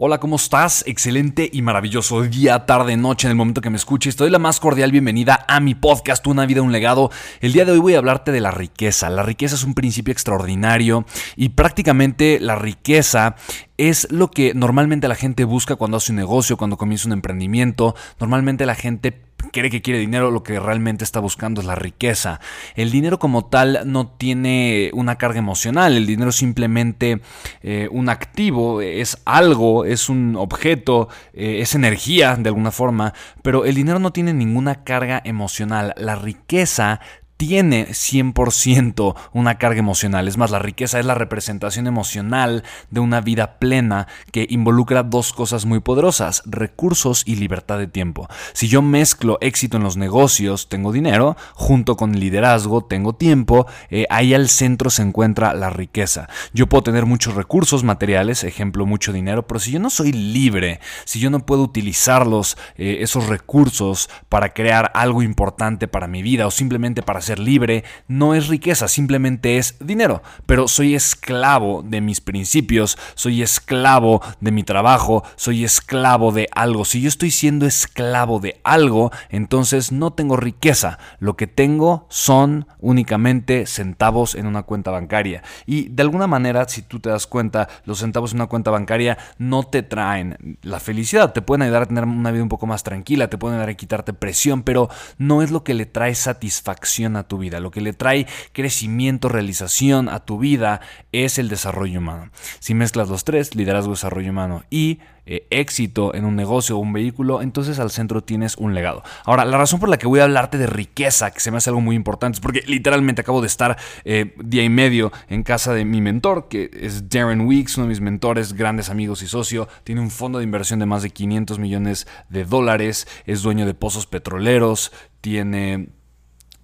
Hola, 0.00 0.20
¿cómo 0.20 0.36
estás? 0.36 0.84
Excelente 0.86 1.50
y 1.52 1.60
maravilloso 1.60 2.22
día, 2.22 2.66
tarde, 2.66 2.96
noche 2.96 3.26
en 3.26 3.32
el 3.32 3.36
momento 3.36 3.60
que 3.60 3.68
me 3.68 3.78
escuches. 3.78 4.14
Te 4.14 4.22
doy 4.22 4.30
la 4.30 4.38
más 4.38 4.60
cordial 4.60 4.92
bienvenida 4.92 5.44
a 5.48 5.58
mi 5.58 5.74
podcast 5.74 6.24
Una 6.28 6.46
vida, 6.46 6.62
un 6.62 6.70
legado. 6.70 7.10
El 7.40 7.52
día 7.52 7.64
de 7.64 7.72
hoy 7.72 7.80
voy 7.80 7.94
a 7.96 7.98
hablarte 7.98 8.30
de 8.30 8.40
la 8.40 8.52
riqueza. 8.52 9.10
La 9.10 9.24
riqueza 9.24 9.56
es 9.56 9.64
un 9.64 9.74
principio 9.74 10.12
extraordinario 10.12 11.04
y 11.34 11.48
prácticamente 11.48 12.38
la 12.40 12.54
riqueza 12.54 13.34
es 13.76 14.06
lo 14.12 14.30
que 14.30 14.54
normalmente 14.54 15.08
la 15.08 15.16
gente 15.16 15.42
busca 15.42 15.74
cuando 15.74 15.96
hace 15.96 16.12
un 16.12 16.16
negocio, 16.18 16.56
cuando 16.56 16.76
comienza 16.76 17.08
un 17.08 17.14
emprendimiento. 17.14 17.96
Normalmente 18.20 18.66
la 18.66 18.76
gente 18.76 19.27
cree 19.52 19.70
que 19.70 19.82
quiere 19.82 19.98
dinero, 19.98 20.30
lo 20.30 20.42
que 20.42 20.60
realmente 20.60 21.04
está 21.04 21.20
buscando 21.20 21.60
es 21.60 21.66
la 21.66 21.74
riqueza. 21.74 22.40
El 22.74 22.90
dinero 22.90 23.18
como 23.18 23.46
tal 23.46 23.80
no 23.84 24.08
tiene 24.08 24.90
una 24.94 25.16
carga 25.16 25.38
emocional, 25.38 25.96
el 25.96 26.06
dinero 26.06 26.30
es 26.30 26.36
simplemente 26.36 27.20
eh, 27.62 27.88
un 27.90 28.08
activo, 28.08 28.80
es 28.80 29.18
algo, 29.24 29.84
es 29.84 30.08
un 30.08 30.36
objeto, 30.36 31.08
eh, 31.32 31.60
es 31.60 31.74
energía 31.74 32.36
de 32.36 32.48
alguna 32.48 32.70
forma, 32.70 33.14
pero 33.42 33.64
el 33.64 33.74
dinero 33.74 33.98
no 33.98 34.12
tiene 34.12 34.32
ninguna 34.32 34.84
carga 34.84 35.20
emocional. 35.24 35.94
La 35.96 36.16
riqueza 36.16 37.00
tiene 37.38 37.88
100% 37.88 39.14
una 39.32 39.58
carga 39.58 39.78
emocional. 39.78 40.28
Es 40.28 40.36
más, 40.36 40.50
la 40.50 40.58
riqueza 40.58 40.98
es 40.98 41.06
la 41.06 41.14
representación 41.14 41.86
emocional 41.86 42.64
de 42.90 43.00
una 43.00 43.20
vida 43.20 43.58
plena 43.58 44.08
que 44.32 44.46
involucra 44.50 45.04
dos 45.04 45.32
cosas 45.32 45.64
muy 45.64 45.78
poderosas, 45.78 46.42
recursos 46.44 47.22
y 47.24 47.36
libertad 47.36 47.78
de 47.78 47.86
tiempo. 47.86 48.28
Si 48.52 48.66
yo 48.66 48.82
mezclo 48.82 49.38
éxito 49.40 49.76
en 49.76 49.84
los 49.84 49.96
negocios, 49.96 50.68
tengo 50.68 50.92
dinero, 50.92 51.36
junto 51.54 51.96
con 51.96 52.18
liderazgo, 52.18 52.84
tengo 52.84 53.14
tiempo, 53.14 53.66
eh, 53.88 54.06
ahí 54.10 54.34
al 54.34 54.48
centro 54.48 54.90
se 54.90 55.02
encuentra 55.02 55.54
la 55.54 55.70
riqueza. 55.70 56.28
Yo 56.52 56.66
puedo 56.66 56.82
tener 56.82 57.06
muchos 57.06 57.36
recursos 57.36 57.84
materiales, 57.84 58.42
ejemplo, 58.42 58.84
mucho 58.84 59.12
dinero, 59.12 59.46
pero 59.46 59.60
si 59.60 59.70
yo 59.70 59.78
no 59.78 59.90
soy 59.90 60.10
libre, 60.10 60.80
si 61.04 61.20
yo 61.20 61.30
no 61.30 61.46
puedo 61.46 61.62
utilizarlos, 61.62 62.58
eh, 62.76 62.98
esos 63.00 63.28
recursos, 63.28 64.10
para 64.28 64.52
crear 64.52 64.90
algo 64.94 65.22
importante 65.22 65.86
para 65.86 66.08
mi 66.08 66.22
vida 66.22 66.44
o 66.44 66.50
simplemente 66.50 67.02
para 67.02 67.20
ser 67.28 67.38
libre 67.38 67.84
no 68.08 68.34
es 68.34 68.48
riqueza, 68.48 68.88
simplemente 68.88 69.58
es 69.58 69.76
dinero. 69.80 70.22
Pero 70.46 70.66
soy 70.66 70.94
esclavo 70.94 71.82
de 71.82 72.00
mis 72.00 72.20
principios, 72.20 72.98
soy 73.14 73.42
esclavo 73.42 74.22
de 74.40 74.50
mi 74.50 74.62
trabajo, 74.62 75.24
soy 75.36 75.64
esclavo 75.64 76.32
de 76.32 76.48
algo. 76.52 76.84
Si 76.84 77.00
yo 77.00 77.08
estoy 77.08 77.30
siendo 77.30 77.66
esclavo 77.66 78.40
de 78.40 78.60
algo, 78.64 79.12
entonces 79.28 79.92
no 79.92 80.12
tengo 80.12 80.36
riqueza. 80.36 80.98
Lo 81.18 81.36
que 81.36 81.46
tengo 81.46 82.06
son 82.08 82.66
únicamente 82.78 83.66
centavos 83.66 84.34
en 84.34 84.46
una 84.46 84.62
cuenta 84.62 84.90
bancaria. 84.90 85.42
Y 85.66 85.88
de 85.90 86.02
alguna 86.02 86.26
manera, 86.26 86.66
si 86.68 86.82
tú 86.82 86.98
te 87.00 87.10
das 87.10 87.26
cuenta, 87.26 87.68
los 87.84 87.98
centavos 87.98 88.32
en 88.32 88.38
una 88.38 88.46
cuenta 88.46 88.70
bancaria 88.70 89.18
no 89.36 89.64
te 89.64 89.82
traen 89.82 90.58
la 90.62 90.80
felicidad. 90.80 91.32
Te 91.32 91.42
pueden 91.42 91.62
ayudar 91.62 91.82
a 91.82 91.86
tener 91.86 92.04
una 92.04 92.30
vida 92.30 92.42
un 92.42 92.48
poco 92.48 92.66
más 92.66 92.82
tranquila, 92.82 93.28
te 93.28 93.36
pueden 93.36 93.56
ayudar 93.56 93.70
a 93.70 93.74
quitarte 93.74 94.14
presión, 94.14 94.62
pero 94.62 94.88
no 95.18 95.42
es 95.42 95.50
lo 95.50 95.62
que 95.62 95.74
le 95.74 95.84
trae 95.84 96.14
satisfacción 96.14 97.17
a 97.18 97.28
tu 97.28 97.38
vida. 97.38 97.60
Lo 97.60 97.70
que 97.70 97.80
le 97.80 97.92
trae 97.92 98.26
crecimiento, 98.52 99.28
realización 99.28 100.08
a 100.08 100.20
tu 100.20 100.38
vida 100.38 100.80
es 101.12 101.38
el 101.38 101.48
desarrollo 101.48 101.98
humano. 101.98 102.30
Si 102.60 102.74
mezclas 102.74 103.08
los 103.08 103.24
tres, 103.24 103.54
liderazgo, 103.54 103.92
desarrollo 103.92 104.30
humano 104.30 104.64
y 104.70 105.00
eh, 105.30 105.46
éxito 105.50 106.14
en 106.14 106.24
un 106.24 106.36
negocio 106.36 106.78
o 106.78 106.78
un 106.78 106.94
vehículo, 106.94 107.42
entonces 107.42 107.78
al 107.78 107.90
centro 107.90 108.22
tienes 108.22 108.56
un 108.56 108.72
legado. 108.72 109.02
Ahora, 109.26 109.44
la 109.44 109.58
razón 109.58 109.78
por 109.78 109.90
la 109.90 109.98
que 109.98 110.06
voy 110.06 110.20
a 110.20 110.24
hablarte 110.24 110.56
de 110.56 110.66
riqueza, 110.66 111.32
que 111.32 111.40
se 111.40 111.50
me 111.50 111.58
hace 111.58 111.68
algo 111.68 111.82
muy 111.82 111.96
importante, 111.96 112.36
es 112.36 112.40
porque 112.40 112.62
literalmente 112.66 113.20
acabo 113.20 113.42
de 113.42 113.46
estar 113.46 113.76
eh, 114.06 114.34
día 114.42 114.64
y 114.64 114.70
medio 114.70 115.12
en 115.28 115.42
casa 115.42 115.74
de 115.74 115.84
mi 115.84 116.00
mentor, 116.00 116.48
que 116.48 116.70
es 116.72 117.10
Darren 117.10 117.42
Weeks, 117.42 117.76
uno 117.76 117.84
de 117.84 117.90
mis 117.90 118.00
mentores, 118.00 118.54
grandes 118.54 118.88
amigos 118.88 119.20
y 119.20 119.26
socio. 119.26 119.68
Tiene 119.84 120.00
un 120.00 120.10
fondo 120.10 120.38
de 120.38 120.44
inversión 120.44 120.78
de 120.78 120.86
más 120.86 121.02
de 121.02 121.10
500 121.10 121.58
millones 121.58 122.06
de 122.30 122.46
dólares, 122.46 123.06
es 123.26 123.42
dueño 123.42 123.66
de 123.66 123.74
pozos 123.74 124.06
petroleros, 124.06 124.92
tiene 125.20 125.90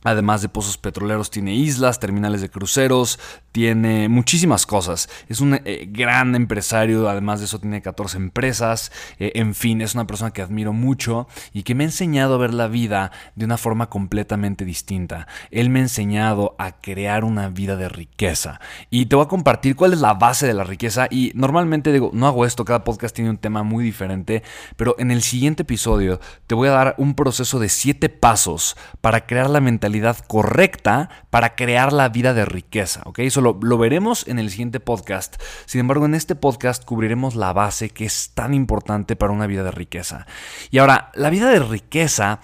Además 0.05 0.43
de 0.43 0.51
pozos 0.51 0.77
petroleros, 0.77 1.31
tiene 1.31 1.55
islas, 1.55 1.99
terminales 1.99 2.43
de 2.43 2.51
cruceros, 2.51 3.19
tiene 3.53 4.09
muchísimas 4.09 4.67
cosas. 4.67 5.09
Es 5.29 5.41
un 5.41 5.55
eh, 5.65 5.89
gran 5.91 6.35
empresario, 6.35 7.09
además 7.09 7.41
de 7.41 7.47
eso 7.47 7.59
tiene 7.59 7.81
14 7.81 8.19
empresas. 8.19 8.93
Eh, 9.19 9.33
en 9.37 9.55
fin, 9.55 9.81
es 9.81 9.95
una 9.95 10.07
persona 10.07 10.31
que 10.31 10.43
admiro 10.43 10.75
mucho 10.75 11.27
y 11.55 11.63
que 11.63 11.75
me 11.75 11.85
ha 11.85 11.87
enseñado 11.87 12.35
a 12.35 12.39
ver 12.39 12.53
la 12.53 12.69
vida 12.69 13.13
de 13.35 13.47
una 13.47 13.57
forma 13.57 13.89
completamente 13.89 14.67
distinta. 14.67 15.27
Él 15.51 15.71
me 15.71 15.79
ha 15.79 15.83
enseñado 15.83 16.55
a 16.59 16.73
crear 16.81 17.25
una 17.25 17.49
vida 17.49 17.77
de 17.77 17.89
riqueza. 17.89 18.61
Y 18.91 19.07
te 19.07 19.17
voy 19.17 19.25
a 19.25 19.29
compartir 19.29 19.75
cuál 19.75 19.95
es 19.95 20.01
la 20.01 20.13
base 20.13 20.47
de 20.47 20.55
la 20.55 20.65
riqueza. 20.65 21.07
Y 21.11 21.33
normalmente 21.35 21.93
digo, 21.93 22.11
no 22.13 22.27
hago 22.27 22.45
esto, 22.45 22.67
cada 22.67 22.85
podcast 22.85 23.15
tiene 23.17 23.31
un 23.31 23.39
tema 23.39 23.63
muy 23.63 23.83
diferente, 23.85 24.43
pero 24.77 24.97
en 24.99 25.11
el 25.11 25.23
siguiente 25.23 25.63
episodio 25.63 26.21
te 26.47 26.55
voy 26.55 26.69
a 26.69 26.73
dar 26.73 26.95
un 26.99 27.15
proceso 27.15 27.59
de 27.59 27.71
7 27.71 28.11
pasos 28.11 28.77
para 29.01 29.25
crear 29.25 29.49
la 29.49 29.61
mentalidad 29.61 29.94
correcta 30.27 31.09
para 31.31 31.55
crear 31.55 31.93
la 31.93 32.09
vida 32.09 32.35
de 32.35 32.45
riqueza. 32.45 33.03
¿ok? 33.05 33.21
Eso 33.21 33.41
lo, 33.41 33.59
lo 33.63 33.79
veremos 33.79 34.27
en 34.29 34.39
el 34.39 34.51
siguiente 34.51 34.81
podcast. 34.81 35.41
Sin 35.67 35.81
embargo, 35.81 36.07
en 36.07 36.15
este 36.15 36.35
podcast 36.35 36.85
cubriremos 36.85 37.35
la 37.35 37.53
base 37.53 37.91
que 37.91 38.05
es 38.05 38.33
tan 38.35 38.55
importante 38.55 39.17
para 39.17 39.33
una 39.33 39.47
vida 39.47 39.63
de 39.63 39.71
riqueza. 39.71 40.27
Y 40.71 40.79
ahora, 40.79 41.11
la 41.15 41.31
vida 41.31 41.51
de 41.51 41.61
riqueza 41.61 42.41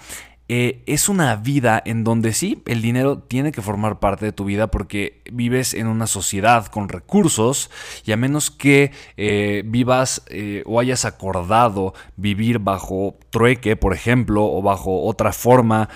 eh, 0.53 0.83
es 0.85 1.07
una 1.07 1.37
vida 1.37 1.81
en 1.85 2.03
donde 2.03 2.33
sí, 2.33 2.61
el 2.65 2.81
dinero 2.81 3.19
tiene 3.19 3.53
que 3.53 3.61
formar 3.61 4.01
parte 4.01 4.25
de 4.25 4.33
tu 4.33 4.43
vida 4.43 4.67
porque 4.67 5.21
vives 5.31 5.73
en 5.73 5.87
una 5.87 6.07
sociedad 6.07 6.65
con 6.65 6.89
recursos 6.89 7.71
y 8.05 8.11
a 8.11 8.17
menos 8.17 8.51
que 8.51 8.91
eh, 9.15 9.63
vivas 9.65 10.23
eh, 10.27 10.61
o 10.65 10.81
hayas 10.81 11.05
acordado 11.05 11.93
vivir 12.17 12.59
bajo 12.59 13.15
trueque, 13.29 13.77
por 13.77 13.93
ejemplo, 13.93 14.43
o 14.43 14.61
bajo 14.61 15.03
otra 15.03 15.31
forma 15.31 15.87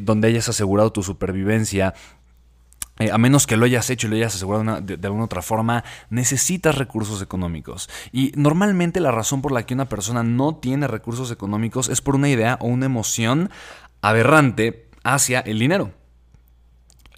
donde 0.00 0.28
hayas 0.28 0.48
asegurado 0.48 0.92
tu 0.92 1.02
supervivencia, 1.02 1.92
a 3.08 3.18
menos 3.18 3.46
que 3.46 3.56
lo 3.56 3.64
hayas 3.64 3.88
hecho 3.88 4.06
y 4.06 4.10
lo 4.10 4.16
hayas 4.16 4.34
asegurado 4.34 4.80
de, 4.82 4.96
de, 4.96 5.06
alguna 5.06 5.24
otra 5.24 5.42
forma, 5.42 5.84
necesitas 6.10 6.76
recursos 6.76 7.22
económicos. 7.22 7.88
Y 8.12 8.32
normalmente 8.34 9.00
la 9.00 9.10
razón 9.10 9.40
por 9.40 9.52
la 9.52 9.64
que 9.64 9.74
una 9.74 9.88
persona 9.88 10.22
no 10.22 10.56
tiene 10.56 10.86
recursos 10.86 11.30
económicos 11.30 11.88
es 11.88 12.02
por 12.02 12.14
una 12.14 12.28
idea 12.28 12.58
o 12.60 12.66
una 12.66 12.86
emoción 12.86 13.50
aberrante 14.02 14.88
hacia 15.02 15.40
el 15.40 15.58
dinero. 15.58 15.92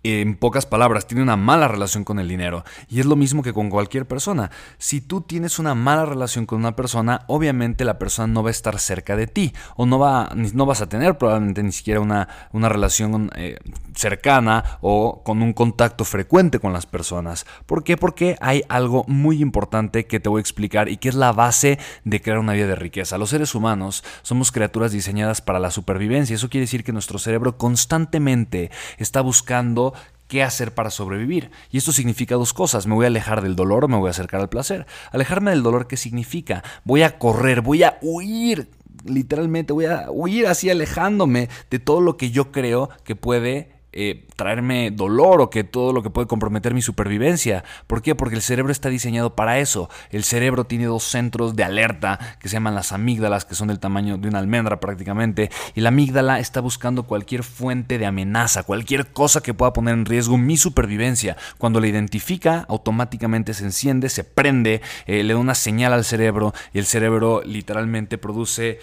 En 0.04 0.34
pocas 0.34 0.66
palabras, 0.66 1.06
tiene 1.06 1.22
una 1.22 1.36
mala 1.36 1.68
relación 1.68 2.02
con 2.02 2.18
el 2.18 2.26
dinero. 2.26 2.64
Y 2.88 2.98
es 2.98 3.06
lo 3.06 3.14
mismo 3.14 3.42
que 3.42 3.52
con 3.52 3.70
cualquier 3.70 4.06
persona. 4.06 4.50
Si 4.78 5.00
tú 5.00 5.20
tienes 5.20 5.60
una 5.60 5.76
mala 5.76 6.04
relación 6.04 6.44
con 6.44 6.58
una 6.58 6.74
persona, 6.74 7.22
obviamente 7.28 7.84
la 7.84 8.00
persona 8.00 8.32
no 8.32 8.42
va 8.42 8.48
a 8.48 8.50
estar 8.50 8.80
cerca 8.80 9.14
de 9.14 9.28
ti. 9.28 9.52
O 9.76 9.86
no, 9.86 10.00
va, 10.00 10.32
no 10.34 10.66
vas 10.66 10.80
a 10.80 10.88
tener 10.88 11.18
probablemente 11.18 11.62
ni 11.62 11.70
siquiera 11.70 12.00
una, 12.00 12.28
una 12.50 12.68
relación 12.68 13.30
eh, 13.36 13.58
cercana 13.94 14.78
o 14.80 15.22
con 15.24 15.42
un 15.42 15.52
contacto 15.52 16.04
frecuente 16.04 16.58
con 16.58 16.72
las 16.72 16.86
personas. 16.86 17.46
¿Por 17.66 17.84
qué? 17.84 17.96
Porque 17.96 18.36
hay 18.40 18.62
algo 18.68 19.04
muy 19.06 19.40
importante 19.40 20.06
que 20.06 20.20
te 20.20 20.28
voy 20.28 20.40
a 20.40 20.42
explicar 20.42 20.88
y 20.88 20.96
que 20.96 21.08
es 21.08 21.14
la 21.14 21.32
base 21.32 21.78
de 22.04 22.20
crear 22.20 22.38
una 22.38 22.52
vida 22.52 22.66
de 22.66 22.74
riqueza. 22.74 23.18
Los 23.18 23.30
seres 23.30 23.54
humanos 23.54 24.04
somos 24.22 24.52
criaturas 24.52 24.92
diseñadas 24.92 25.40
para 25.40 25.58
la 25.58 25.70
supervivencia. 25.70 26.36
Eso 26.36 26.48
quiere 26.48 26.64
decir 26.64 26.84
que 26.84 26.92
nuestro 26.92 27.18
cerebro 27.18 27.58
constantemente 27.58 28.70
está 28.98 29.20
buscando 29.20 29.94
qué 30.28 30.42
hacer 30.42 30.72
para 30.72 30.90
sobrevivir. 30.90 31.50
Y 31.70 31.78
esto 31.78 31.92
significa 31.92 32.36
dos 32.36 32.54
cosas. 32.54 32.86
Me 32.86 32.94
voy 32.94 33.04
a 33.04 33.08
alejar 33.08 33.42
del 33.42 33.56
dolor 33.56 33.84
o 33.84 33.88
me 33.88 33.98
voy 33.98 34.08
a 34.08 34.12
acercar 34.12 34.40
al 34.40 34.48
placer. 34.48 34.86
Alejarme 35.10 35.50
del 35.50 35.62
dolor, 35.62 35.86
¿qué 35.86 35.96
significa? 35.96 36.62
Voy 36.84 37.02
a 37.02 37.18
correr, 37.18 37.60
voy 37.60 37.82
a 37.82 37.98
huir 38.00 38.68
literalmente 39.04 39.72
voy 39.72 39.86
a 39.86 40.10
huir 40.10 40.46
así 40.46 40.70
alejándome 40.70 41.48
de 41.70 41.78
todo 41.80 42.00
lo 42.00 42.16
que 42.16 42.30
yo 42.30 42.52
creo 42.52 42.88
que 43.02 43.16
puede 43.16 43.81
eh, 43.92 44.26
traerme 44.36 44.90
dolor 44.90 45.40
o 45.40 45.50
que 45.50 45.64
todo 45.64 45.92
lo 45.92 46.02
que 46.02 46.10
puede 46.10 46.26
comprometer 46.26 46.74
mi 46.74 46.82
supervivencia. 46.82 47.64
¿Por 47.86 48.02
qué? 48.02 48.14
Porque 48.14 48.36
el 48.36 48.42
cerebro 48.42 48.72
está 48.72 48.88
diseñado 48.88 49.36
para 49.36 49.58
eso. 49.58 49.88
El 50.10 50.24
cerebro 50.24 50.64
tiene 50.64 50.86
dos 50.86 51.04
centros 51.04 51.56
de 51.56 51.64
alerta 51.64 52.18
que 52.40 52.48
se 52.48 52.54
llaman 52.54 52.74
las 52.74 52.92
amígdalas, 52.92 53.44
que 53.44 53.54
son 53.54 53.68
del 53.68 53.80
tamaño 53.80 54.16
de 54.18 54.28
una 54.28 54.38
almendra 54.38 54.80
prácticamente. 54.80 55.50
Y 55.74 55.80
la 55.80 55.90
amígdala 55.90 56.40
está 56.40 56.60
buscando 56.60 57.04
cualquier 57.04 57.42
fuente 57.42 57.98
de 57.98 58.06
amenaza, 58.06 58.62
cualquier 58.62 59.12
cosa 59.12 59.42
que 59.42 59.54
pueda 59.54 59.72
poner 59.72 59.94
en 59.94 60.06
riesgo 60.06 60.38
mi 60.38 60.56
supervivencia. 60.56 61.36
Cuando 61.58 61.80
la 61.80 61.86
identifica, 61.86 62.64
automáticamente 62.68 63.54
se 63.54 63.64
enciende, 63.64 64.08
se 64.08 64.24
prende, 64.24 64.80
eh, 65.06 65.22
le 65.22 65.34
da 65.34 65.38
una 65.38 65.54
señal 65.54 65.92
al 65.92 66.04
cerebro 66.04 66.54
y 66.72 66.78
el 66.78 66.86
cerebro 66.86 67.42
literalmente 67.44 68.18
produce 68.18 68.78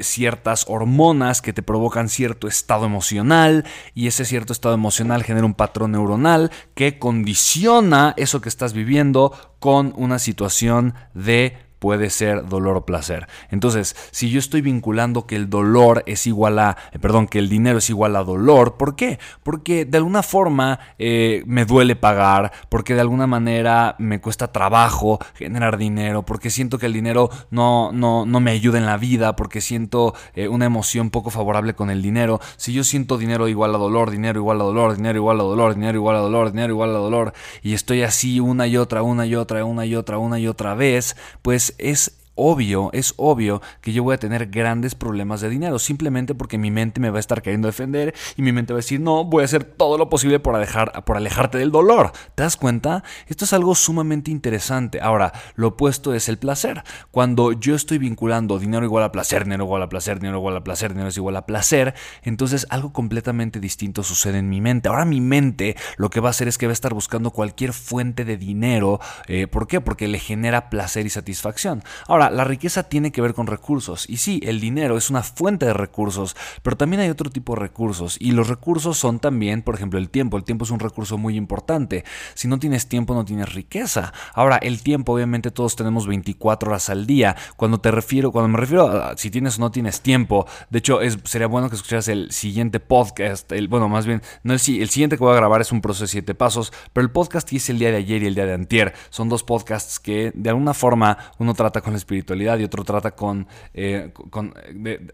ciertas 0.00 0.64
hormonas 0.68 1.42
que 1.42 1.52
te 1.52 1.62
provocan 1.62 2.08
cierto 2.08 2.48
estado 2.48 2.86
emocional 2.86 3.64
y 3.94 4.06
ese 4.06 4.24
cierto 4.24 4.52
estado 4.52 4.74
emocional 4.74 5.22
genera 5.22 5.46
un 5.46 5.54
patrón 5.54 5.92
neuronal 5.92 6.50
que 6.74 6.98
condiciona 6.98 8.14
eso 8.16 8.40
que 8.40 8.48
estás 8.48 8.72
viviendo 8.72 9.32
con 9.58 9.92
una 9.96 10.18
situación 10.18 10.94
de 11.14 11.56
puede 11.82 12.10
ser 12.10 12.46
dolor 12.46 12.76
o 12.76 12.86
placer. 12.86 13.26
Entonces, 13.50 13.96
si 14.12 14.30
yo 14.30 14.38
estoy 14.38 14.60
vinculando 14.60 15.26
que 15.26 15.34
el 15.34 15.50
dolor 15.50 16.04
es 16.06 16.28
igual 16.28 16.60
a, 16.60 16.76
eh, 16.92 17.00
perdón, 17.00 17.26
que 17.26 17.40
el 17.40 17.48
dinero 17.48 17.78
es 17.78 17.90
igual 17.90 18.14
a 18.14 18.22
dolor, 18.22 18.76
¿por 18.76 18.94
qué? 18.94 19.18
Porque 19.42 19.84
de 19.84 19.98
alguna 19.98 20.22
forma 20.22 20.78
eh, 21.00 21.42
me 21.44 21.64
duele 21.64 21.96
pagar, 21.96 22.52
porque 22.68 22.94
de 22.94 23.00
alguna 23.00 23.26
manera 23.26 23.96
me 23.98 24.20
cuesta 24.20 24.52
trabajo 24.52 25.18
generar 25.34 25.76
dinero, 25.76 26.22
porque 26.22 26.50
siento 26.50 26.78
que 26.78 26.86
el 26.86 26.92
dinero 26.92 27.30
no, 27.50 27.90
no, 27.90 28.26
no 28.26 28.38
me 28.38 28.52
ayuda 28.52 28.78
en 28.78 28.86
la 28.86 28.96
vida, 28.96 29.34
porque 29.34 29.60
siento 29.60 30.14
eh, 30.36 30.46
una 30.46 30.66
emoción 30.66 31.10
poco 31.10 31.30
favorable 31.30 31.74
con 31.74 31.90
el 31.90 32.00
dinero. 32.00 32.40
Si 32.58 32.72
yo 32.72 32.84
siento 32.84 33.18
dinero 33.18 33.48
igual 33.48 33.74
a 33.74 33.78
dolor, 33.78 34.12
dinero 34.12 34.38
igual 34.38 34.60
a 34.60 34.64
dolor, 34.64 34.94
dinero 34.94 35.18
igual 35.18 35.40
a 35.40 35.42
dolor, 35.42 35.74
dinero 35.74 35.98
igual 35.98 36.14
a 36.14 36.20
dolor, 36.20 36.52
dinero 36.52 36.74
igual 36.74 36.90
a 36.90 36.98
dolor, 37.00 37.32
y 37.60 37.74
estoy 37.74 38.02
así 38.02 38.38
una 38.38 38.68
y 38.68 38.76
otra, 38.76 39.02
una 39.02 39.26
y 39.26 39.34
otra, 39.34 39.64
una 39.64 39.84
y 39.84 39.96
otra, 39.96 40.18
una 40.18 40.38
y 40.38 40.46
otra 40.46 40.74
vez, 40.74 41.16
pues 41.42 41.71
es 41.78 42.12
obvio, 42.34 42.90
es 42.92 43.14
obvio 43.16 43.60
que 43.80 43.92
yo 43.92 44.02
voy 44.02 44.14
a 44.14 44.18
tener 44.18 44.46
grandes 44.46 44.94
problemas 44.94 45.40
de 45.40 45.48
dinero, 45.48 45.78
simplemente 45.78 46.34
porque 46.34 46.58
mi 46.58 46.70
mente 46.70 47.00
me 47.00 47.10
va 47.10 47.18
a 47.18 47.20
estar 47.20 47.42
queriendo 47.42 47.68
defender 47.68 48.14
y 48.36 48.42
mi 48.42 48.52
mente 48.52 48.72
va 48.72 48.78
a 48.78 48.82
decir, 48.82 49.00
no, 49.00 49.24
voy 49.24 49.42
a 49.42 49.44
hacer 49.44 49.64
todo 49.64 49.98
lo 49.98 50.08
posible 50.08 50.40
por, 50.40 50.56
alejarte 50.56 51.58
del 51.58 51.70
dolor. 51.70 52.12
¿Te 52.34 52.42
das 52.42 52.56
cuenta? 52.56 53.02
Esto 53.26 53.44
es 53.44 53.52
algo 53.52 53.74
sumamente 53.74 54.30
interesante. 54.30 55.00
Ahora, 55.00 55.32
lo 55.54 55.68
opuesto 55.68 56.14
es 56.14 56.28
el 56.28 56.38
placer. 56.38 56.82
Cuando 57.10 57.52
yo 57.52 57.74
estoy 57.74 57.98
vinculando 57.98 58.58
dinero 58.58 58.84
igual 58.84 59.04
a 59.04 59.12
placer, 59.12 59.44
dinero 59.44 59.64
igual 59.64 59.82
a 59.82 59.88
placer, 59.88 60.18
dinero 60.18 60.38
igual 60.38 60.56
a 60.56 60.64
placer, 60.64 60.92
dinero 60.92 61.08
es 61.08 61.16
igual 61.16 61.36
a 61.36 61.46
placer, 61.46 61.94
entonces 62.22 62.66
algo 62.70 62.92
completamente 62.92 63.60
distinto 63.60 64.02
sucede 64.02 64.38
en 64.38 64.48
mi 64.48 64.60
mente. 64.60 64.88
Ahora 64.88 65.04
mi 65.04 65.20
mente 65.20 65.76
lo 65.96 66.10
que 66.10 66.20
va 66.20 66.28
a 66.28 66.30
hacer 66.30 66.48
es 66.48 66.58
que 66.58 66.66
va 66.66 66.72
a 66.72 66.74
estar 66.74 66.94
buscando 66.94 67.30
cualquier 67.30 67.72
fuente 67.72 68.24
de 68.24 68.36
dinero. 68.36 69.00
Eh, 69.26 69.46
¿Por 69.46 69.66
qué? 69.66 69.80
Porque 69.80 70.08
le 70.08 70.18
genera 70.18 70.70
placer 70.70 71.06
y 71.06 71.10
satisfacción. 71.10 71.82
Ahora, 72.06 72.21
la 72.30 72.44
riqueza 72.44 72.84
tiene 72.84 73.12
que 73.12 73.20
ver 73.20 73.34
con 73.34 73.46
recursos. 73.46 74.08
Y 74.08 74.18
sí, 74.18 74.40
el 74.44 74.60
dinero 74.60 74.96
es 74.96 75.10
una 75.10 75.22
fuente 75.22 75.66
de 75.66 75.74
recursos, 75.74 76.36
pero 76.62 76.76
también 76.76 77.00
hay 77.00 77.10
otro 77.10 77.30
tipo 77.30 77.54
de 77.54 77.60
recursos. 77.60 78.16
Y 78.20 78.32
los 78.32 78.48
recursos 78.48 78.98
son 78.98 79.18
también, 79.18 79.62
por 79.62 79.74
ejemplo, 79.74 79.98
el 79.98 80.10
tiempo. 80.10 80.36
El 80.36 80.44
tiempo 80.44 80.64
es 80.64 80.70
un 80.70 80.80
recurso 80.80 81.18
muy 81.18 81.36
importante. 81.36 82.04
Si 82.34 82.48
no 82.48 82.58
tienes 82.58 82.88
tiempo, 82.88 83.14
no 83.14 83.24
tienes 83.24 83.54
riqueza. 83.54 84.12
Ahora, 84.34 84.56
el 84.56 84.82
tiempo, 84.82 85.12
obviamente 85.12 85.50
todos 85.50 85.76
tenemos 85.76 86.06
24 86.06 86.70
horas 86.70 86.90
al 86.90 87.06
día. 87.06 87.36
Cuando 87.56 87.78
te 87.78 87.90
refiero, 87.90 88.32
cuando 88.32 88.48
me 88.48 88.58
refiero 88.58 88.88
a 88.88 89.16
si 89.16 89.30
tienes 89.30 89.58
o 89.58 89.60
no 89.60 89.70
tienes 89.70 90.00
tiempo, 90.00 90.46
de 90.70 90.78
hecho, 90.78 91.00
es, 91.00 91.18
sería 91.24 91.46
bueno 91.46 91.68
que 91.68 91.76
escucharas 91.76 92.08
el 92.08 92.30
siguiente 92.32 92.80
podcast. 92.80 93.50
El, 93.52 93.68
bueno, 93.68 93.88
más 93.88 94.06
bien, 94.06 94.22
no 94.42 94.52
el, 94.52 94.60
el 94.66 94.88
siguiente 94.88 95.16
que 95.16 95.24
voy 95.24 95.32
a 95.32 95.36
grabar 95.36 95.60
es 95.60 95.72
un 95.72 95.80
proceso 95.80 96.04
de 96.04 96.08
siete 96.08 96.34
pasos, 96.34 96.72
pero 96.92 97.04
el 97.04 97.10
podcast 97.10 97.48
que 97.48 97.72
el 97.72 97.78
día 97.78 97.90
de 97.90 97.96
ayer 97.96 98.22
y 98.22 98.26
el 98.26 98.34
día 98.34 98.46
de 98.46 98.54
antier 98.54 98.94
son 99.10 99.28
dos 99.28 99.42
podcasts 99.42 100.00
que 100.00 100.32
de 100.34 100.50
alguna 100.50 100.74
forma 100.74 101.18
uno 101.38 101.54
trata 101.54 101.80
con 101.80 101.94
espiritualidad 101.94 102.11
y 102.14 102.64
otro 102.64 102.84
trata 102.84 103.12
con, 103.12 103.46
eh, 103.74 104.12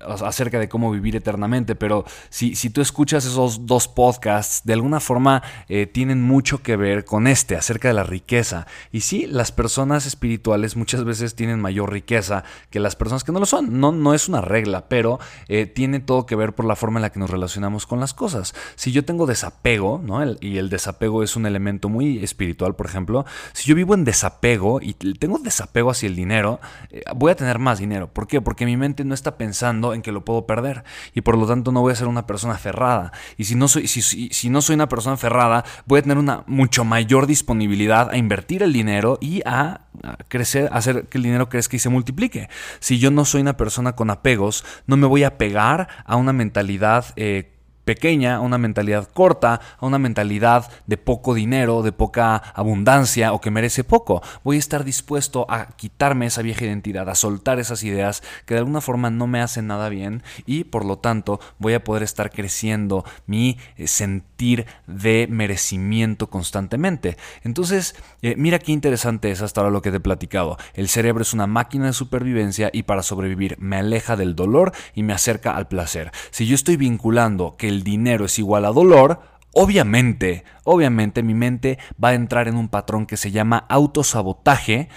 acerca 0.00 0.58
de 0.58 0.68
cómo 0.68 0.90
vivir 0.90 1.16
eternamente. 1.16 1.74
Pero 1.74 2.04
si, 2.28 2.54
si, 2.54 2.70
tú 2.70 2.80
escuchas 2.80 3.24
esos 3.24 3.66
dos 3.66 3.88
podcasts, 3.88 4.62
de 4.64 4.72
alguna 4.72 5.00
forma 5.00 5.42
eh, 5.68 5.86
tienen 5.86 6.22
mucho 6.22 6.62
que 6.62 6.76
ver 6.76 7.04
con 7.04 7.26
este, 7.26 7.56
acerca 7.56 7.88
de 7.88 7.94
la 7.94 8.04
riqueza. 8.04 8.66
Y 8.92 9.00
sí, 9.00 9.26
las 9.26 9.52
personas 9.52 10.06
espirituales 10.06 10.76
muchas 10.76 11.04
veces 11.04 11.34
tienen 11.34 11.60
mayor 11.60 11.92
riqueza 11.92 12.44
que 12.70 12.80
las 12.80 12.96
personas 12.96 13.24
que 13.24 13.32
no 13.32 13.40
lo 13.40 13.46
son. 13.46 13.80
No, 13.80 13.92
no 13.92 14.14
es 14.14 14.28
una 14.28 14.40
regla, 14.40 14.88
pero 14.88 15.18
eh, 15.48 15.66
tiene 15.66 16.00
todo 16.00 16.26
que 16.26 16.36
ver 16.36 16.54
por 16.54 16.64
la 16.64 16.76
forma 16.76 16.98
en 16.98 17.02
la 17.02 17.10
que 17.10 17.20
nos 17.20 17.30
relacionamos 17.30 17.86
con 17.86 18.00
las 18.00 18.14
cosas. 18.14 18.54
Si 18.76 18.92
yo 18.92 19.04
tengo 19.04 19.26
desapego, 19.26 20.00
¿no? 20.02 20.18
y 20.40 20.58
el 20.58 20.68
desapego 20.68 21.22
es 21.22 21.36
un 21.36 21.46
elemento 21.46 21.88
muy 21.88 22.22
espiritual, 22.22 22.74
por 22.74 22.86
ejemplo, 22.86 23.24
si 23.52 23.68
yo 23.68 23.74
vivo 23.74 23.94
en 23.94 24.04
desapego 24.04 24.80
y 24.80 24.94
tengo 24.94 25.38
desapego 25.38 25.90
hacia 25.90 26.08
el 26.08 26.16
dinero, 26.16 26.60
eh, 26.90 27.02
voy 27.14 27.32
a 27.32 27.36
tener 27.36 27.58
más 27.58 27.78
dinero. 27.78 28.08
¿Por 28.12 28.26
qué? 28.26 28.40
Porque 28.40 28.64
mi 28.64 28.76
mente 28.76 29.04
no 29.04 29.14
está 29.14 29.36
pensando 29.36 29.92
en 29.92 30.02
que 30.02 30.12
lo 30.12 30.24
puedo 30.24 30.46
perder 30.46 30.84
y 31.14 31.20
por 31.20 31.36
lo 31.36 31.46
tanto 31.46 31.70
no 31.70 31.80
voy 31.80 31.92
a 31.92 31.96
ser 31.96 32.08
una 32.08 32.26
persona 32.26 32.54
aferrada. 32.54 33.12
Y 33.36 33.44
si 33.44 33.54
no 33.54 33.68
soy, 33.68 33.86
si, 33.88 34.00
si, 34.02 34.50
no 34.50 34.62
soy 34.62 34.74
una 34.74 34.88
persona 34.88 35.14
aferrada, 35.14 35.64
voy 35.86 35.98
a 35.98 36.02
tener 36.02 36.18
una 36.18 36.44
mucho 36.46 36.84
mayor 36.84 37.26
disponibilidad 37.26 38.10
a 38.10 38.16
invertir 38.16 38.62
el 38.62 38.72
dinero 38.72 39.18
y 39.20 39.42
a, 39.44 39.82
crecer, 40.28 40.68
hacer 40.72 41.06
que 41.08 41.18
el 41.18 41.24
dinero 41.24 41.48
crezca 41.48 41.76
y 41.76 41.78
se 41.78 41.90
multiplique. 41.90 42.48
Si 42.80 42.98
yo 42.98 43.10
no 43.10 43.24
soy 43.24 43.42
una 43.42 43.56
persona 43.56 43.94
con 43.94 44.10
apegos, 44.10 44.64
no 44.86 44.96
me 44.96 45.06
voy 45.06 45.24
a 45.24 45.36
pegar 45.36 45.88
a 46.04 46.16
una 46.16 46.32
mentalidad 46.32 47.06
eh, 47.16 47.57
pequeña, 47.88 48.34
a 48.34 48.40
una 48.40 48.58
mentalidad 48.58 49.08
corta, 49.14 49.62
a 49.78 49.86
una 49.86 49.98
mentalidad 49.98 50.70
de 50.86 50.98
poco 50.98 51.32
dinero, 51.32 51.80
de 51.80 51.90
poca 51.90 52.36
abundancia 52.36 53.32
o 53.32 53.40
que 53.40 53.50
merece 53.50 53.82
poco. 53.82 54.20
Voy 54.44 54.56
a 54.56 54.58
estar 54.58 54.84
dispuesto 54.84 55.46
a 55.48 55.68
quitarme 55.68 56.26
esa 56.26 56.42
vieja 56.42 56.66
identidad, 56.66 57.08
a 57.08 57.14
soltar 57.14 57.58
esas 57.58 57.82
ideas 57.84 58.22
que 58.44 58.52
de 58.52 58.58
alguna 58.58 58.82
forma 58.82 59.08
no 59.08 59.26
me 59.26 59.40
hacen 59.40 59.68
nada 59.68 59.88
bien 59.88 60.22
y 60.44 60.64
por 60.64 60.84
lo 60.84 60.98
tanto 60.98 61.40
voy 61.58 61.72
a 61.72 61.82
poder 61.82 62.02
estar 62.02 62.30
creciendo 62.30 63.06
mi 63.26 63.56
eh, 63.78 63.86
sentir 63.88 64.66
de 64.86 65.26
merecimiento 65.30 66.28
constantemente. 66.28 67.16
Entonces, 67.42 67.96
eh, 68.20 68.34
mira 68.36 68.58
qué 68.58 68.72
interesante 68.72 69.30
es 69.30 69.40
hasta 69.40 69.62
ahora 69.62 69.72
lo 69.72 69.80
que 69.80 69.90
te 69.90 69.96
he 69.96 70.00
platicado. 70.00 70.58
El 70.74 70.90
cerebro 70.90 71.22
es 71.22 71.32
una 71.32 71.46
máquina 71.46 71.86
de 71.86 71.94
supervivencia 71.94 72.68
y 72.70 72.82
para 72.82 73.02
sobrevivir 73.02 73.56
me 73.58 73.76
aleja 73.76 74.14
del 74.14 74.36
dolor 74.36 74.72
y 74.94 75.04
me 75.04 75.14
acerca 75.14 75.56
al 75.56 75.68
placer. 75.68 76.12
Si 76.30 76.46
yo 76.46 76.54
estoy 76.54 76.76
vinculando 76.76 77.56
que 77.56 77.68
el 77.68 77.77
dinero 77.82 78.24
es 78.24 78.38
igual 78.38 78.64
a 78.64 78.72
dolor, 78.72 79.20
obviamente, 79.52 80.44
obviamente 80.64 81.22
mi 81.22 81.34
mente 81.34 81.78
va 82.02 82.10
a 82.10 82.14
entrar 82.14 82.48
en 82.48 82.56
un 82.56 82.68
patrón 82.68 83.06
que 83.06 83.16
se 83.16 83.30
llama 83.30 83.64
autosabotaje 83.68 84.88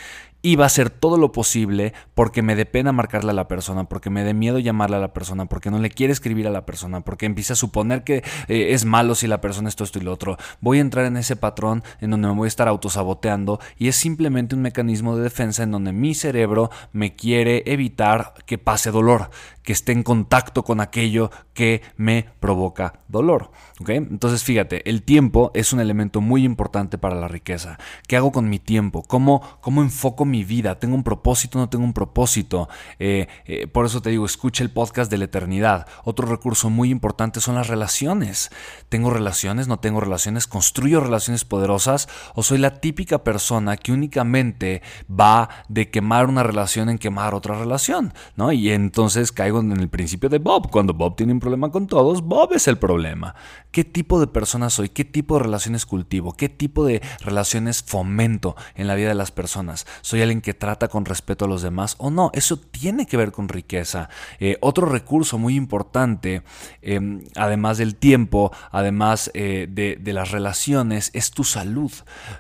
y 0.42 0.56
va 0.56 0.66
a 0.66 0.68
hacer 0.68 0.90
todo 0.90 1.18
lo 1.18 1.32
posible 1.32 1.94
porque 2.16 2.42
me 2.42 2.56
dé 2.56 2.66
pena 2.66 2.92
marcarle 2.92 3.32
a 3.32 3.36
la 3.36 3.48
persona, 3.48 3.86
porque 3.86 4.10
me 4.10 4.24
dé 4.24 4.34
miedo 4.34 4.60
llamarle 4.60 4.98
a 4.98 5.00
la 5.00 5.14
persona, 5.14 5.46
porque 5.46 5.70
no 5.70 5.80
le 5.80 5.90
quiere 5.90 6.14
escribir 6.14 6.48
a 6.48 6.52
la 6.52 6.66
persona, 6.66 7.02
porque 7.02 7.26
empieza 7.26 7.54
a 7.54 7.56
suponer 7.56 8.04
que 8.04 8.24
eh, 8.48 8.74
es 8.74 8.86
malo 8.86 9.16
si 9.16 9.28
la 9.28 9.42
persona 9.42 9.70
esto, 9.70 9.84
esto 9.84 10.00
y 10.00 10.02
lo 10.02 10.12
otro. 10.12 10.38
Voy 10.60 10.80
a 10.80 10.82
entrar 10.82 11.06
en 11.06 11.18
ese 11.18 11.36
patrón 11.36 11.84
en 12.00 12.12
donde 12.12 12.28
me 12.28 12.34
voy 12.34 12.46
a 12.46 12.48
estar 12.48 12.68
autosaboteando 12.68 13.60
y 13.78 13.88
es 13.88 13.96
simplemente 13.96 14.56
un 14.56 14.62
mecanismo 14.62 15.16
de 15.16 15.24
defensa 15.24 15.64
en 15.64 15.72
donde 15.72 15.94
mi 15.94 16.16
cerebro 16.16 16.72
me 16.92 17.16
quiere 17.16 17.64
evitar 17.66 18.34
que 18.46 18.58
pase 18.58 18.92
dolor, 18.92 19.30
que 19.64 19.74
esté 19.74 19.92
en 19.92 20.04
contacto 20.04 20.64
con 20.64 20.82
aquello 20.82 21.32
que 21.54 21.82
me 21.98 22.26
provoca 22.40 22.94
dolor. 23.08 23.52
Entonces 23.88 24.44
fíjate, 24.44 24.88
el 24.90 25.04
tiempo 25.04 25.52
es 25.54 25.74
un 25.74 25.80
elemento 25.80 26.22
muy 26.22 26.44
importante 26.44 26.98
para 26.98 27.16
la 27.16 27.28
riqueza. 27.28 27.78
¿Qué 28.08 28.16
hago 28.16 28.32
con 28.32 28.50
mi 28.50 28.60
tiempo? 28.60 29.04
¿Cómo, 29.04 29.42
cómo 29.62 29.82
enfoco 29.82 30.26
mi 30.26 30.44
vida? 30.44 30.80
¿Tengo 30.80 30.96
un 30.96 31.04
propósito 31.04 31.60
no 31.60 31.70
tengo 31.70 31.84
un 31.84 31.94
propósito? 31.94 32.70
Eh, 33.00 33.28
eh, 33.46 33.68
por 33.68 33.86
eso 33.86 34.02
te 34.02 34.10
digo, 34.10 34.26
escucha 34.26 34.64
el 34.64 34.72
podcast 34.72 35.10
de 35.12 35.18
la 35.18 35.26
eternidad. 35.26 35.88
Otro 36.04 36.28
recurso 36.28 36.70
muy 36.70 36.90
importante 36.90 37.42
son 37.42 37.56
las 37.56 37.68
relaciones. 37.68 38.52
¿Tengo 38.90 39.10
relaciones? 39.10 39.68
¿No 39.68 39.80
tengo 39.80 40.00
relaciones? 40.00 40.48
¿Construyo 40.48 41.00
relaciones 41.00 41.46
poderosas? 41.46 42.08
¿O 42.36 42.44
soy 42.44 42.60
la 42.60 42.80
típica 42.80 43.24
persona 43.24 43.78
que 43.78 43.92
únicamente 43.92 44.82
va 45.10 45.50
de 45.70 45.90
quemar 45.90 46.28
una 46.28 46.44
relación 46.44 46.90
en 46.90 46.98
quemar 46.98 47.34
otra 47.34 47.58
relación? 47.58 48.14
¿no? 48.36 48.52
Y 48.52 48.72
entonces 48.72 49.32
caigo 49.32 49.51
en 49.60 49.80
el 49.80 49.90
principio 49.90 50.30
de 50.30 50.40
Bob. 50.40 50.70
Cuando 50.72 50.94
Bob 50.94 51.16
tiene 51.16 51.34
un 51.34 51.40
problema 51.40 51.70
con 51.70 51.88
todos, 51.88 52.22
Bob 52.22 52.54
es 52.54 52.68
el 52.68 52.78
problema. 52.78 53.36
¿Qué 53.72 53.84
tipo 53.84 54.20
de 54.20 54.28
persona 54.28 54.70
soy? 54.70 54.90
¿Qué 54.90 55.06
tipo 55.06 55.38
de 55.38 55.44
relaciones 55.44 55.86
cultivo? 55.86 56.34
¿Qué 56.34 56.50
tipo 56.50 56.86
de 56.86 57.02
relaciones 57.20 57.84
fomento 57.84 58.56
en 58.76 58.88
la 58.88 58.96
vida 58.96 59.10
de 59.10 59.16
las 59.16 59.32
personas? 59.32 59.86
¿Soy 60.02 60.22
alguien 60.22 60.42
que 60.42 60.54
trata 60.54 60.88
con 60.88 61.06
respeto 61.06 61.46
a 61.46 61.48
los 61.48 61.62
demás 61.62 61.96
o 62.00 62.10
no? 62.10 62.32
Eso 62.34 62.58
tiene 62.58 63.06
que 63.06 63.18
ver 63.18 63.32
con 63.32 63.50
riqueza. 63.50 64.10
Eh, 64.40 64.58
otro 64.62 64.88
recurso 64.88 65.38
muy 65.38 65.56
importante, 65.56 66.44
em, 66.82 67.22
además 67.36 67.78
del 67.78 67.96
tiempo, 67.96 68.52
además 68.72 69.32
eh, 69.34 69.68
de, 69.70 69.98
de, 70.00 70.14
las 70.14 70.32
relaciones, 70.32 71.12
es 71.14 71.32
tu 71.32 71.44
salud, 71.44 71.92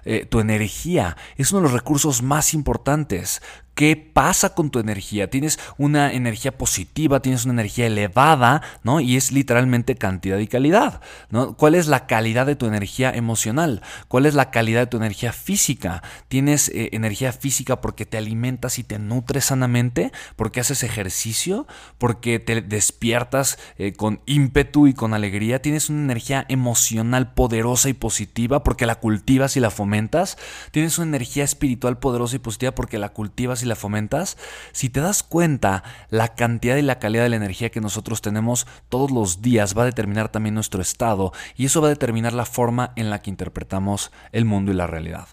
eh, 0.05 0.25
tu 0.25 0.39
energía. 0.39 1.17
Es 1.37 1.51
uno 1.51 1.61
de 1.61 1.63
los 1.63 1.73
recursos 1.73 2.21
más 2.21 2.53
importantes. 2.53 3.41
¿Qué 3.81 3.95
pasa 3.95 4.53
con 4.53 4.69
tu 4.69 4.77
energía? 4.77 5.31
Tienes 5.31 5.57
una 5.79 6.13
energía 6.13 6.55
positiva, 6.55 7.19
tienes 7.19 7.45
una 7.45 7.55
energía 7.55 7.87
elevada, 7.87 8.61
¿no? 8.83 8.99
Y 8.99 9.17
es 9.17 9.31
literalmente 9.31 9.95
cantidad 9.95 10.37
y 10.37 10.45
calidad, 10.45 11.01
¿no? 11.31 11.57
¿Cuál 11.57 11.73
es 11.73 11.87
la 11.87 12.05
calidad 12.05 12.45
de 12.45 12.55
tu 12.55 12.67
energía 12.67 13.09
emocional? 13.09 13.81
¿Cuál 14.07 14.27
es 14.27 14.35
la 14.35 14.51
calidad 14.51 14.81
de 14.81 14.85
tu 14.85 14.97
energía 14.97 15.33
física? 15.33 16.03
¿Tienes 16.27 16.69
eh, 16.69 16.89
energía 16.91 17.33
física 17.33 17.81
porque 17.81 18.05
te 18.05 18.19
alimentas 18.19 18.77
y 18.77 18.83
te 18.83 18.99
nutres 18.99 19.45
sanamente? 19.45 20.11
¿Porque 20.35 20.59
haces 20.59 20.83
ejercicio? 20.83 21.65
¿Porque 21.97 22.37
te 22.37 22.61
despiertas 22.61 23.57
eh, 23.79 23.93
con 23.93 24.21
ímpetu 24.27 24.85
y 24.85 24.93
con 24.93 25.15
alegría? 25.15 25.59
¿Tienes 25.59 25.89
una 25.89 26.03
energía 26.03 26.45
emocional 26.49 27.33
poderosa 27.33 27.89
y 27.89 27.93
positiva 27.93 28.63
porque 28.63 28.85
la 28.85 28.99
cultivas 28.99 29.57
y 29.57 29.59
la 29.59 29.71
fomentas? 29.71 30.37
¿Tienes 30.69 30.99
una 30.99 31.07
energía 31.07 31.43
espiritual 31.43 31.97
poderosa 31.97 32.35
y 32.35 32.39
positiva 32.39 32.75
porque 32.75 32.99
la 32.99 33.09
cultivas 33.09 33.63
y 33.63 33.65
la 33.65 33.70
fomentas, 33.75 34.37
si 34.71 34.89
te 34.89 35.01
das 35.01 35.23
cuenta, 35.23 35.83
la 36.09 36.35
cantidad 36.35 36.77
y 36.77 36.81
la 36.81 36.99
calidad 36.99 37.23
de 37.23 37.29
la 37.29 37.35
energía 37.35 37.71
que 37.71 37.81
nosotros 37.81 38.21
tenemos 38.21 38.67
todos 38.89 39.11
los 39.11 39.41
días 39.41 39.77
va 39.77 39.83
a 39.83 39.85
determinar 39.85 40.29
también 40.29 40.55
nuestro 40.55 40.81
estado 40.81 41.33
y 41.55 41.65
eso 41.65 41.81
va 41.81 41.87
a 41.87 41.91
determinar 41.91 42.33
la 42.33 42.45
forma 42.45 42.93
en 42.95 43.09
la 43.09 43.21
que 43.21 43.29
interpretamos 43.29 44.11
el 44.31 44.45
mundo 44.45 44.71
y 44.71 44.75
la 44.75 44.87
realidad. 44.87 45.27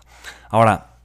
Ahora, 0.50 0.98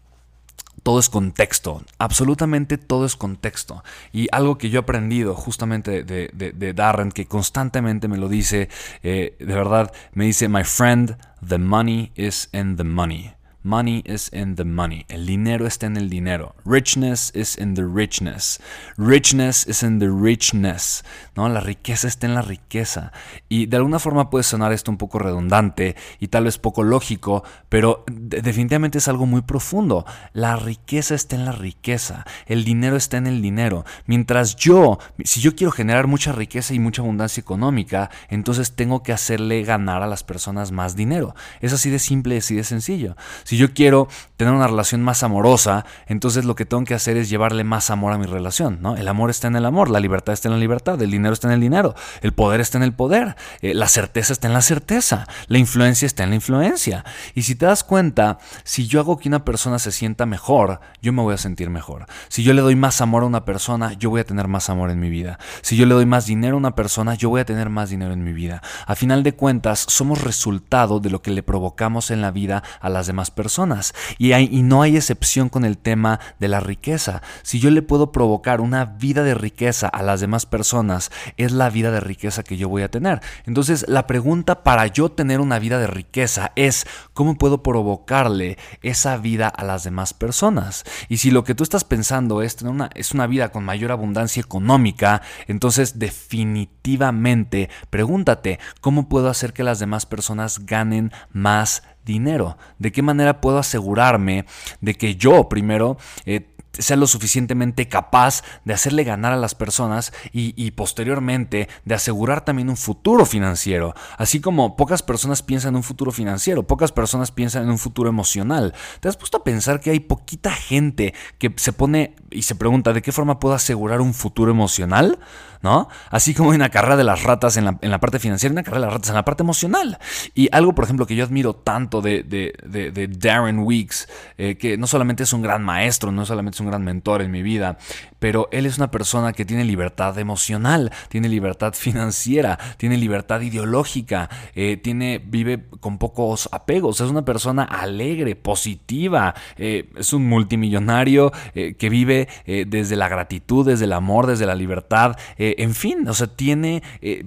todo 0.83 0.99
es 0.99 1.09
contexto, 1.09 1.81
absolutamente 1.97 2.77
todo 2.77 3.05
es 3.05 3.15
contexto. 3.15 3.83
Y 4.11 4.27
algo 4.31 4.57
que 4.57 4.69
yo 4.69 4.79
he 4.79 4.83
aprendido 4.83 5.33
justamente 5.33 6.03
de, 6.03 6.73
Darren, 6.73 7.11
que 7.11 7.25
constantemente 7.25 8.09
me 8.09 8.17
lo 8.17 8.27
dice, 8.27 8.69
eh, 9.01 9.35
de 9.39 9.53
verdad, 9.53 9.93
me 10.13 10.25
dice, 10.25 10.49
my 10.49 10.63
friend, 10.63 11.17
the 11.47 11.57
money 11.57 12.11
is 12.15 12.49
in 12.51 12.75
the 12.75 12.83
money. 12.83 13.33
Money 13.63 14.03
is 14.05 14.29
in 14.33 14.55
the 14.55 14.65
money. 14.65 15.05
El 15.07 15.25
dinero 15.25 15.65
está 15.65 15.85
en 15.85 15.95
el 15.95 16.09
dinero. 16.09 16.55
Richness 16.65 17.31
is 17.33 17.57
in 17.57 17.75
the 17.75 17.85
richness. 17.85 18.59
Richness 18.97 19.65
is 19.67 19.83
in 19.83 19.99
the 19.99 20.09
richness. 20.09 21.03
¿no? 21.35 21.47
La 21.47 21.61
riqueza 21.61 22.07
está 22.07 22.27
en 22.27 22.35
la 22.35 22.41
riqueza. 22.41 23.13
Y 23.47 23.67
de 23.67 23.77
alguna 23.77 23.99
forma 23.99 24.29
puede 24.29 24.43
sonar 24.43 24.73
esto 24.73 24.91
un 24.91 24.97
poco 24.97 25.17
redundante 25.17 25.95
y 26.19 26.27
tal 26.27 26.43
vez 26.43 26.57
poco 26.57 26.83
lógico, 26.83 27.43
pero 27.69 28.03
definitivamente 28.11 28.97
es 28.97 29.07
algo 29.07 29.25
muy 29.25 29.41
profundo. 29.41 30.05
La 30.33 30.57
riqueza 30.57 31.15
está 31.15 31.35
en 31.37 31.45
la 31.45 31.53
riqueza. 31.53 32.25
El 32.45 32.65
dinero 32.65 32.97
está 32.97 33.17
en 33.17 33.27
el 33.27 33.41
dinero. 33.41 33.85
Mientras 34.05 34.57
yo, 34.57 34.99
si 35.23 35.39
yo 35.39 35.55
quiero 35.55 35.71
generar 35.71 36.07
mucha 36.07 36.33
riqueza 36.33 36.73
y 36.73 36.79
mucha 36.79 37.01
abundancia 37.01 37.41
económica, 37.41 38.09
entonces 38.29 38.73
tengo 38.73 39.03
que 39.03 39.13
hacerle 39.13 39.63
ganar 39.63 40.03
a 40.03 40.07
las 40.07 40.23
personas 40.23 40.71
más 40.71 40.95
dinero. 40.97 41.33
Es 41.61 41.71
así 41.71 41.89
de 41.89 41.99
simple 41.99 42.37
así 42.37 42.55
de 42.55 42.63
sencillo. 42.63 43.15
Si 43.53 43.57
yo 43.59 43.71
quiero 43.71 44.07
tener 44.35 44.51
una 44.51 44.65
relación 44.65 45.03
más 45.03 45.21
amorosa, 45.21 45.85
entonces 46.07 46.43
lo 46.43 46.55
que 46.55 46.65
tengo 46.65 46.83
que 46.85 46.95
hacer 46.95 47.17
es 47.17 47.29
llevarle 47.29 47.63
más 47.63 47.91
amor 47.91 48.11
a 48.11 48.17
mi 48.17 48.25
relación, 48.25 48.79
¿no? 48.81 48.97
El 48.97 49.07
amor 49.07 49.29
está 49.29 49.47
en 49.47 49.55
el 49.55 49.63
amor, 49.63 49.91
la 49.91 49.99
libertad 49.99 50.33
está 50.33 50.47
en 50.47 50.53
la 50.55 50.59
libertad, 50.59 50.99
el 50.99 51.11
dinero 51.11 51.33
está 51.33 51.49
en 51.49 51.53
el 51.53 51.59
dinero, 51.59 51.93
el 52.21 52.33
poder 52.33 52.61
está 52.61 52.79
en 52.79 52.83
el 52.83 52.93
poder, 52.93 53.35
eh, 53.61 53.75
la 53.75 53.87
certeza 53.87 54.33
está 54.33 54.47
en 54.47 54.53
la 54.53 54.63
certeza, 54.63 55.27
la 55.45 55.59
influencia 55.59 56.07
está 56.07 56.23
en 56.23 56.31
la 56.31 56.35
influencia. 56.37 57.05
Y 57.35 57.43
si 57.43 57.53
te 57.53 57.67
das 57.67 57.83
cuenta, 57.83 58.39
si 58.63 58.87
yo 58.87 58.99
hago 58.99 59.19
que 59.19 59.29
una 59.29 59.45
persona 59.45 59.77
se 59.77 59.91
sienta 59.91 60.25
mejor, 60.25 60.79
yo 61.03 61.13
me 61.13 61.21
voy 61.21 61.35
a 61.35 61.37
sentir 61.37 61.69
mejor. 61.69 62.07
Si 62.29 62.41
yo 62.41 62.53
le 62.53 62.63
doy 62.63 62.75
más 62.75 63.01
amor 63.01 63.21
a 63.21 63.27
una 63.27 63.45
persona, 63.45 63.93
yo 63.93 64.09
voy 64.09 64.21
a 64.21 64.25
tener 64.25 64.47
más 64.47 64.71
amor 64.71 64.89
en 64.89 64.99
mi 64.99 65.11
vida. 65.11 65.37
Si 65.61 65.77
yo 65.77 65.85
le 65.85 65.93
doy 65.93 66.07
más 66.07 66.25
dinero 66.25 66.55
a 66.55 66.57
una 66.57 66.73
persona, 66.73 67.13
yo 67.13 67.29
voy 67.29 67.41
a 67.41 67.45
tener 67.45 67.69
más 67.69 67.91
dinero 67.91 68.13
en 68.13 68.23
mi 68.23 68.33
vida. 68.33 68.63
A 68.87 68.95
final 68.95 69.21
de 69.21 69.35
cuentas, 69.35 69.85
somos 69.87 70.23
resultado 70.23 70.99
de 70.99 71.11
lo 71.11 71.21
que 71.21 71.29
le 71.29 71.43
provocamos 71.43 72.09
en 72.09 72.21
la 72.21 72.31
vida 72.31 72.63
a 72.81 72.89
las 72.89 73.05
demás 73.05 73.29
personas 73.29 73.42
personas. 73.43 73.93
Y, 74.17 74.31
no 74.63 74.81
hay 74.83 74.95
excepción 74.95 75.49
con 75.49 75.65
el 75.65 75.77
tema 75.77 76.21
de 76.39 76.47
la 76.47 76.61
riqueza. 76.61 77.21
Si 77.41 77.59
yo 77.59 77.71
le 77.71 77.81
puedo 77.81 78.13
provocar 78.13 78.61
una 78.61 78.85
vida 78.85 79.21
de 79.21 79.33
riqueza 79.33 79.89
a 79.89 80.01
las 80.01 80.21
demás 80.21 80.45
personas, 80.45 81.11
es 81.35 81.51
la 81.51 81.69
vida 81.69 81.91
de 81.91 81.99
riqueza 81.99 82.43
que 82.43 82.55
yo 82.55 82.69
voy 82.69 82.83
a 82.83 82.89
tener. 82.89 83.19
Entonces, 83.45 83.85
la 83.89 84.07
pregunta 84.07 84.63
para 84.63 84.87
yo 84.87 85.11
tener 85.11 85.41
una 85.41 85.59
vida 85.59 85.77
de 85.77 85.87
riqueza 85.87 86.53
es, 86.55 86.87
¿cómo 87.13 87.37
puedo 87.37 87.61
provocarle 87.63 88.57
esa 88.81 89.17
vida 89.17 89.49
a 89.49 89.65
las 89.65 89.83
demás 89.83 90.13
personas? 90.13 90.85
Y 91.09 91.17
si 91.17 91.29
lo 91.29 91.43
que 91.43 91.53
tú 91.53 91.63
estás 91.63 91.83
pensando 91.83 92.41
es 92.41 92.55
tener 92.55 92.71
una, 92.71 92.89
es 92.95 93.11
una 93.11 93.27
vida 93.27 93.49
con 93.49 93.65
mayor 93.65 93.91
abundancia 93.91 94.39
económica, 94.39 95.21
entonces 95.47 95.99
definitivamente 95.99 97.69
pregúntate, 97.89 98.59
¿cómo 98.79 99.09
puedo 99.09 99.27
hacer 99.27 99.51
que 99.51 99.63
las 99.63 99.79
demás 99.79 100.05
personas 100.05 100.65
ganen 100.65 101.11
más 101.33 101.83
dinero? 102.05 102.57
¿De 102.79 102.91
qué 102.91 103.01
manera 103.01 103.41
puedo 103.41 103.57
asegurarme 103.57 104.45
de 104.81 104.95
que 104.95 105.15
yo 105.15 105.49
primero 105.49 105.97
eh, 106.25 106.53
sea 106.79 106.97
lo 106.97 107.05
suficientemente 107.05 107.87
capaz 107.87 108.43
de 108.65 108.73
hacerle 108.73 109.03
ganar 109.03 109.31
a 109.31 109.37
las 109.37 109.53
personas 109.53 110.11
y, 110.31 110.71
posteriormente 110.71 111.69
de 111.85 111.95
asegurar 111.95 112.43
también 112.43 112.69
un 112.69 112.77
futuro 112.77 113.25
financiero. 113.25 113.93
Así 114.17 114.41
como 114.41 114.75
pocas 114.75 115.03
personas 115.03 115.43
piensan 115.43 115.73
en 115.73 115.77
un 115.77 115.83
futuro 115.83 116.11
financiero, 116.11 116.65
pocas 116.65 116.91
personas 116.91 117.31
piensan 117.31 117.63
en 117.63 117.69
un 117.69 117.77
futuro 117.77 118.09
emocional. 118.09 118.73
¿Te 118.99 119.07
has 119.07 119.17
puesto 119.17 119.37
a 119.37 119.43
pensar 119.43 119.79
que 119.81 119.91
hay 119.91 119.99
poquita 119.99 120.51
gente 120.51 121.13
que 121.37 121.53
se 121.57 121.73
pone 121.73 122.15
y 122.31 122.41
se 122.41 122.55
pregunta 122.55 122.93
de 122.93 123.01
qué 123.01 123.11
forma 123.11 123.39
puedo 123.39 123.53
asegurar 123.53 124.01
un 124.01 124.13
futuro 124.13 124.49
emocional? 124.49 125.19
¿No? 125.63 125.87
Así 126.09 126.33
como 126.33 126.51
hay 126.51 126.57
una 126.57 126.69
carrera 126.69 126.97
de 126.97 127.05
las 127.05 127.23
ratas 127.23 127.55
en 127.55 127.65
la, 127.65 127.99
parte 127.99 128.19
financiera, 128.19 128.51
una 128.51 128.63
carrera 128.63 128.81
de 128.81 128.85
las 128.87 128.93
ratas 128.95 129.09
en 129.09 129.15
la 129.15 129.25
parte 129.25 129.43
emocional. 129.43 129.97
Y 130.35 130.49
algo, 130.51 130.75
por 130.75 130.83
ejemplo, 130.83 131.07
que 131.07 131.15
yo 131.15 131.23
admiro 131.23 131.55
tanto 131.55 132.01
de, 132.01 133.07
Darren 133.17 133.59
Weeks, 133.59 134.09
eh, 134.37 134.57
que 134.57 134.77
no 134.77 134.87
solamente 134.87 135.23
es 135.23 135.31
un 135.31 135.41
gran 135.41 135.63
maestro, 135.63 136.11
no 136.11 136.25
solamente 136.25 136.57
es 136.57 136.59
un 136.59 136.67
gran 136.67 136.83
mentor 136.83 137.21
en 137.21 137.31
mi 137.31 137.41
vida, 137.41 137.77
pero 138.19 138.49
él 138.51 138.65
es 138.65 138.77
una 138.77 138.91
persona 138.91 139.31
que 139.31 139.45
tiene 139.45 139.63
libertad 139.63 140.19
emocional, 140.19 140.91
tiene 141.07 141.29
libertad 141.29 141.73
financiera, 141.73 142.59
tiene 142.77 142.97
libertad 142.97 143.39
ideológica, 143.39 144.29
eh, 144.55 144.75
tiene, 144.75 145.21
vive 145.25 145.63
con 145.79 145.97
pocos 145.97 146.49
apegos, 146.51 146.99
es 146.99 147.09
una 147.09 147.23
persona 147.23 147.63
alegre, 147.63 148.35
positiva, 148.35 149.33
eh, 149.57 149.89
es 149.95 150.11
un 150.11 150.27
multimillonario 150.27 151.31
que 151.53 151.89
vive 151.89 152.27
desde 152.45 152.95
la 152.95 153.07
gratitud, 153.07 153.65
desde 153.65 153.85
el 153.85 153.93
amor, 153.93 154.27
desde 154.27 154.45
la 154.45 154.55
libertad, 154.55 155.15
en 155.57 155.75
fin, 155.75 156.07
o 156.07 156.13
sea, 156.13 156.27
tiene, 156.27 156.83
eh, 157.01 157.25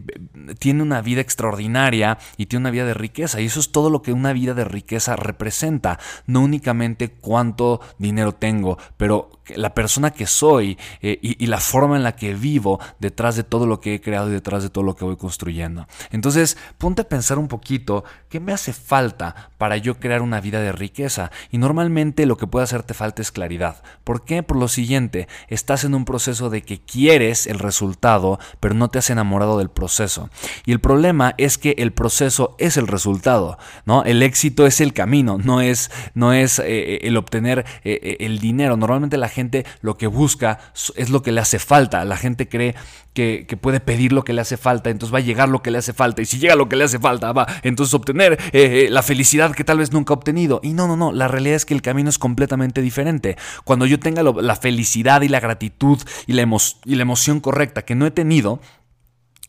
tiene 0.58 0.82
una 0.82 1.00
vida 1.02 1.20
extraordinaria 1.20 2.18
y 2.36 2.46
tiene 2.46 2.62
una 2.62 2.70
vida 2.70 2.84
de 2.86 2.94
riqueza. 2.94 3.40
Y 3.40 3.46
eso 3.46 3.60
es 3.60 3.72
todo 3.72 3.90
lo 3.90 4.02
que 4.02 4.12
una 4.12 4.32
vida 4.32 4.54
de 4.54 4.64
riqueza 4.64 5.16
representa. 5.16 5.98
No 6.26 6.40
únicamente 6.40 7.10
cuánto 7.10 7.80
dinero 7.98 8.32
tengo, 8.32 8.78
pero 8.96 9.35
la 9.54 9.74
persona 9.74 10.10
que 10.10 10.26
soy 10.26 10.78
eh, 11.00 11.18
y, 11.22 11.46
la 11.46 11.60
forma 11.60 11.96
en 11.96 12.02
la 12.02 12.16
que 12.16 12.34
vivo 12.34 12.80
detrás 12.98 13.36
de 13.36 13.44
todo 13.44 13.66
lo 13.66 13.80
que 13.80 13.94
he 13.94 14.00
creado 14.00 14.28
y 14.28 14.32
detrás 14.32 14.62
de 14.62 14.70
todo 14.70 14.82
lo 14.82 14.96
que 14.96 15.04
voy 15.04 15.16
construyendo. 15.16 15.86
Entonces, 16.10 16.56
ponte 16.78 17.02
a 17.02 17.08
pensar 17.08 17.38
un 17.38 17.48
poquito 17.48 18.04
qué 18.28 18.40
me 18.40 18.52
hace 18.52 18.72
falta 18.72 19.50
para 19.58 19.76
yo 19.76 19.98
crear 20.00 20.22
una 20.22 20.40
vida 20.40 20.60
de 20.60 20.72
riqueza. 20.72 21.30
Y 21.50 21.58
normalmente 21.58 22.26
lo 22.26 22.36
que 22.36 22.46
puede 22.46 22.64
hacerte 22.64 22.94
falta 22.94 23.22
es 23.22 23.30
claridad. 23.30 23.82
¿Por 24.02 24.24
qué? 24.24 24.42
Por 24.42 24.56
lo 24.56 24.68
siguiente, 24.68 25.28
estás 25.48 25.84
en 25.84 25.94
un 25.94 26.04
proceso 26.04 26.50
de 26.50 26.62
que 26.62 26.80
quieres 26.80 27.46
el 27.46 27.58
resultado, 27.58 28.38
pero 28.60 28.74
no 28.74 28.88
te 28.88 28.98
has 28.98 29.10
enamorado 29.10 29.58
del 29.58 29.70
proceso. 29.70 30.30
Y 30.64 30.72
el 30.72 30.80
problema 30.80 31.34
es 31.38 31.58
que 31.58 31.76
el 31.78 31.92
proceso 31.92 32.56
es 32.58 32.76
el 32.76 32.88
resultado, 32.88 33.58
¿no? 33.84 34.04
El 34.04 34.22
éxito 34.22 34.66
es 34.66 34.80
el 34.80 34.92
camino, 34.92 35.38
no 35.38 35.60
es, 35.60 35.90
no 36.14 36.32
es 36.32 36.58
eh, 36.58 37.00
el 37.02 37.16
obtener 37.16 37.64
eh, 37.84 38.16
el 38.20 38.38
dinero. 38.38 38.76
Normalmente 38.76 39.16
la 39.16 39.28
gente 39.36 39.66
lo 39.82 39.96
que 39.96 40.06
busca 40.06 40.58
es 40.96 41.10
lo 41.10 41.22
que 41.22 41.32
le 41.32 41.40
hace 41.40 41.58
falta. 41.58 42.04
La 42.04 42.16
gente 42.16 42.48
cree 42.48 42.74
que, 43.12 43.46
puede 43.60 43.80
pedir 43.80 44.12
lo 44.12 44.24
que 44.24 44.32
le 44.32 44.40
hace 44.40 44.56
falta, 44.56 44.90
entonces 44.90 45.14
va 45.14 45.18
a 45.18 45.22
llegar 45.22 45.48
lo 45.48 45.62
que 45.62 45.70
le 45.70 45.78
hace 45.78 45.92
falta. 45.92 46.22
Y 46.22 46.26
si 46.26 46.38
llega 46.38 46.54
lo 46.54 46.68
que 46.68 46.76
le 46.76 46.84
hace 46.84 46.98
falta, 46.98 47.32
va 47.32 47.46
entonces 47.62 47.94
obtener 47.94 48.32
eh, 48.52 48.86
eh, 48.86 48.88
la 48.90 49.02
felicidad 49.02 49.54
que 49.54 49.64
tal 49.64 49.78
vez 49.78 49.92
nunca 49.92 50.12
ha 50.12 50.16
obtenido. 50.16 50.60
Y 50.62 50.72
no, 50.72 50.86
no, 50.86 50.96
no, 50.96 51.12
la 51.12 51.28
realidad 51.28 51.56
es 51.56 51.64
que 51.64 51.74
el 51.74 51.82
camino 51.82 52.10
es 52.10 52.18
completamente 52.18 52.82
diferente. 52.82 53.36
Cuando 53.64 53.86
yo 53.86 54.00
tenga 54.00 54.22
la 54.22 54.56
felicidad 54.56 55.22
y 55.22 55.28
la 55.28 55.40
gratitud 55.40 55.98
y 56.26 56.32
la, 56.32 56.42
y 56.84 56.94
la 56.94 57.02
emoción 57.02 57.40
correcta 57.40 57.82
que 57.82 57.94
no 57.94 58.06
he 58.06 58.10
tenido, 58.10 58.60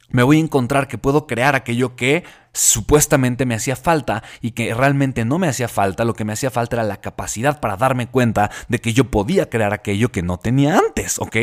me 0.09 0.23
voy 0.23 0.37
a 0.37 0.41
encontrar 0.41 0.87
que 0.87 0.97
puedo 0.97 1.27
crear 1.27 1.55
aquello 1.55 1.95
que 1.95 2.23
supuestamente 2.53 3.45
me 3.45 3.55
hacía 3.55 3.75
falta 3.75 4.23
y 4.41 4.51
que 4.51 4.73
realmente 4.73 5.25
no 5.25 5.39
me 5.39 5.47
hacía 5.47 5.67
falta, 5.67 6.05
lo 6.05 6.13
que 6.13 6.25
me 6.25 6.33
hacía 6.33 6.51
falta 6.51 6.77
era 6.77 6.83
la 6.83 7.01
capacidad 7.01 7.59
para 7.59 7.77
darme 7.77 8.07
cuenta 8.07 8.51
de 8.67 8.79
que 8.79 8.93
yo 8.93 9.11
podía 9.11 9.49
crear 9.49 9.73
aquello 9.73 10.11
que 10.11 10.23
no 10.23 10.37
tenía 10.37 10.77
antes, 10.77 11.19
¿ok? 11.19 11.35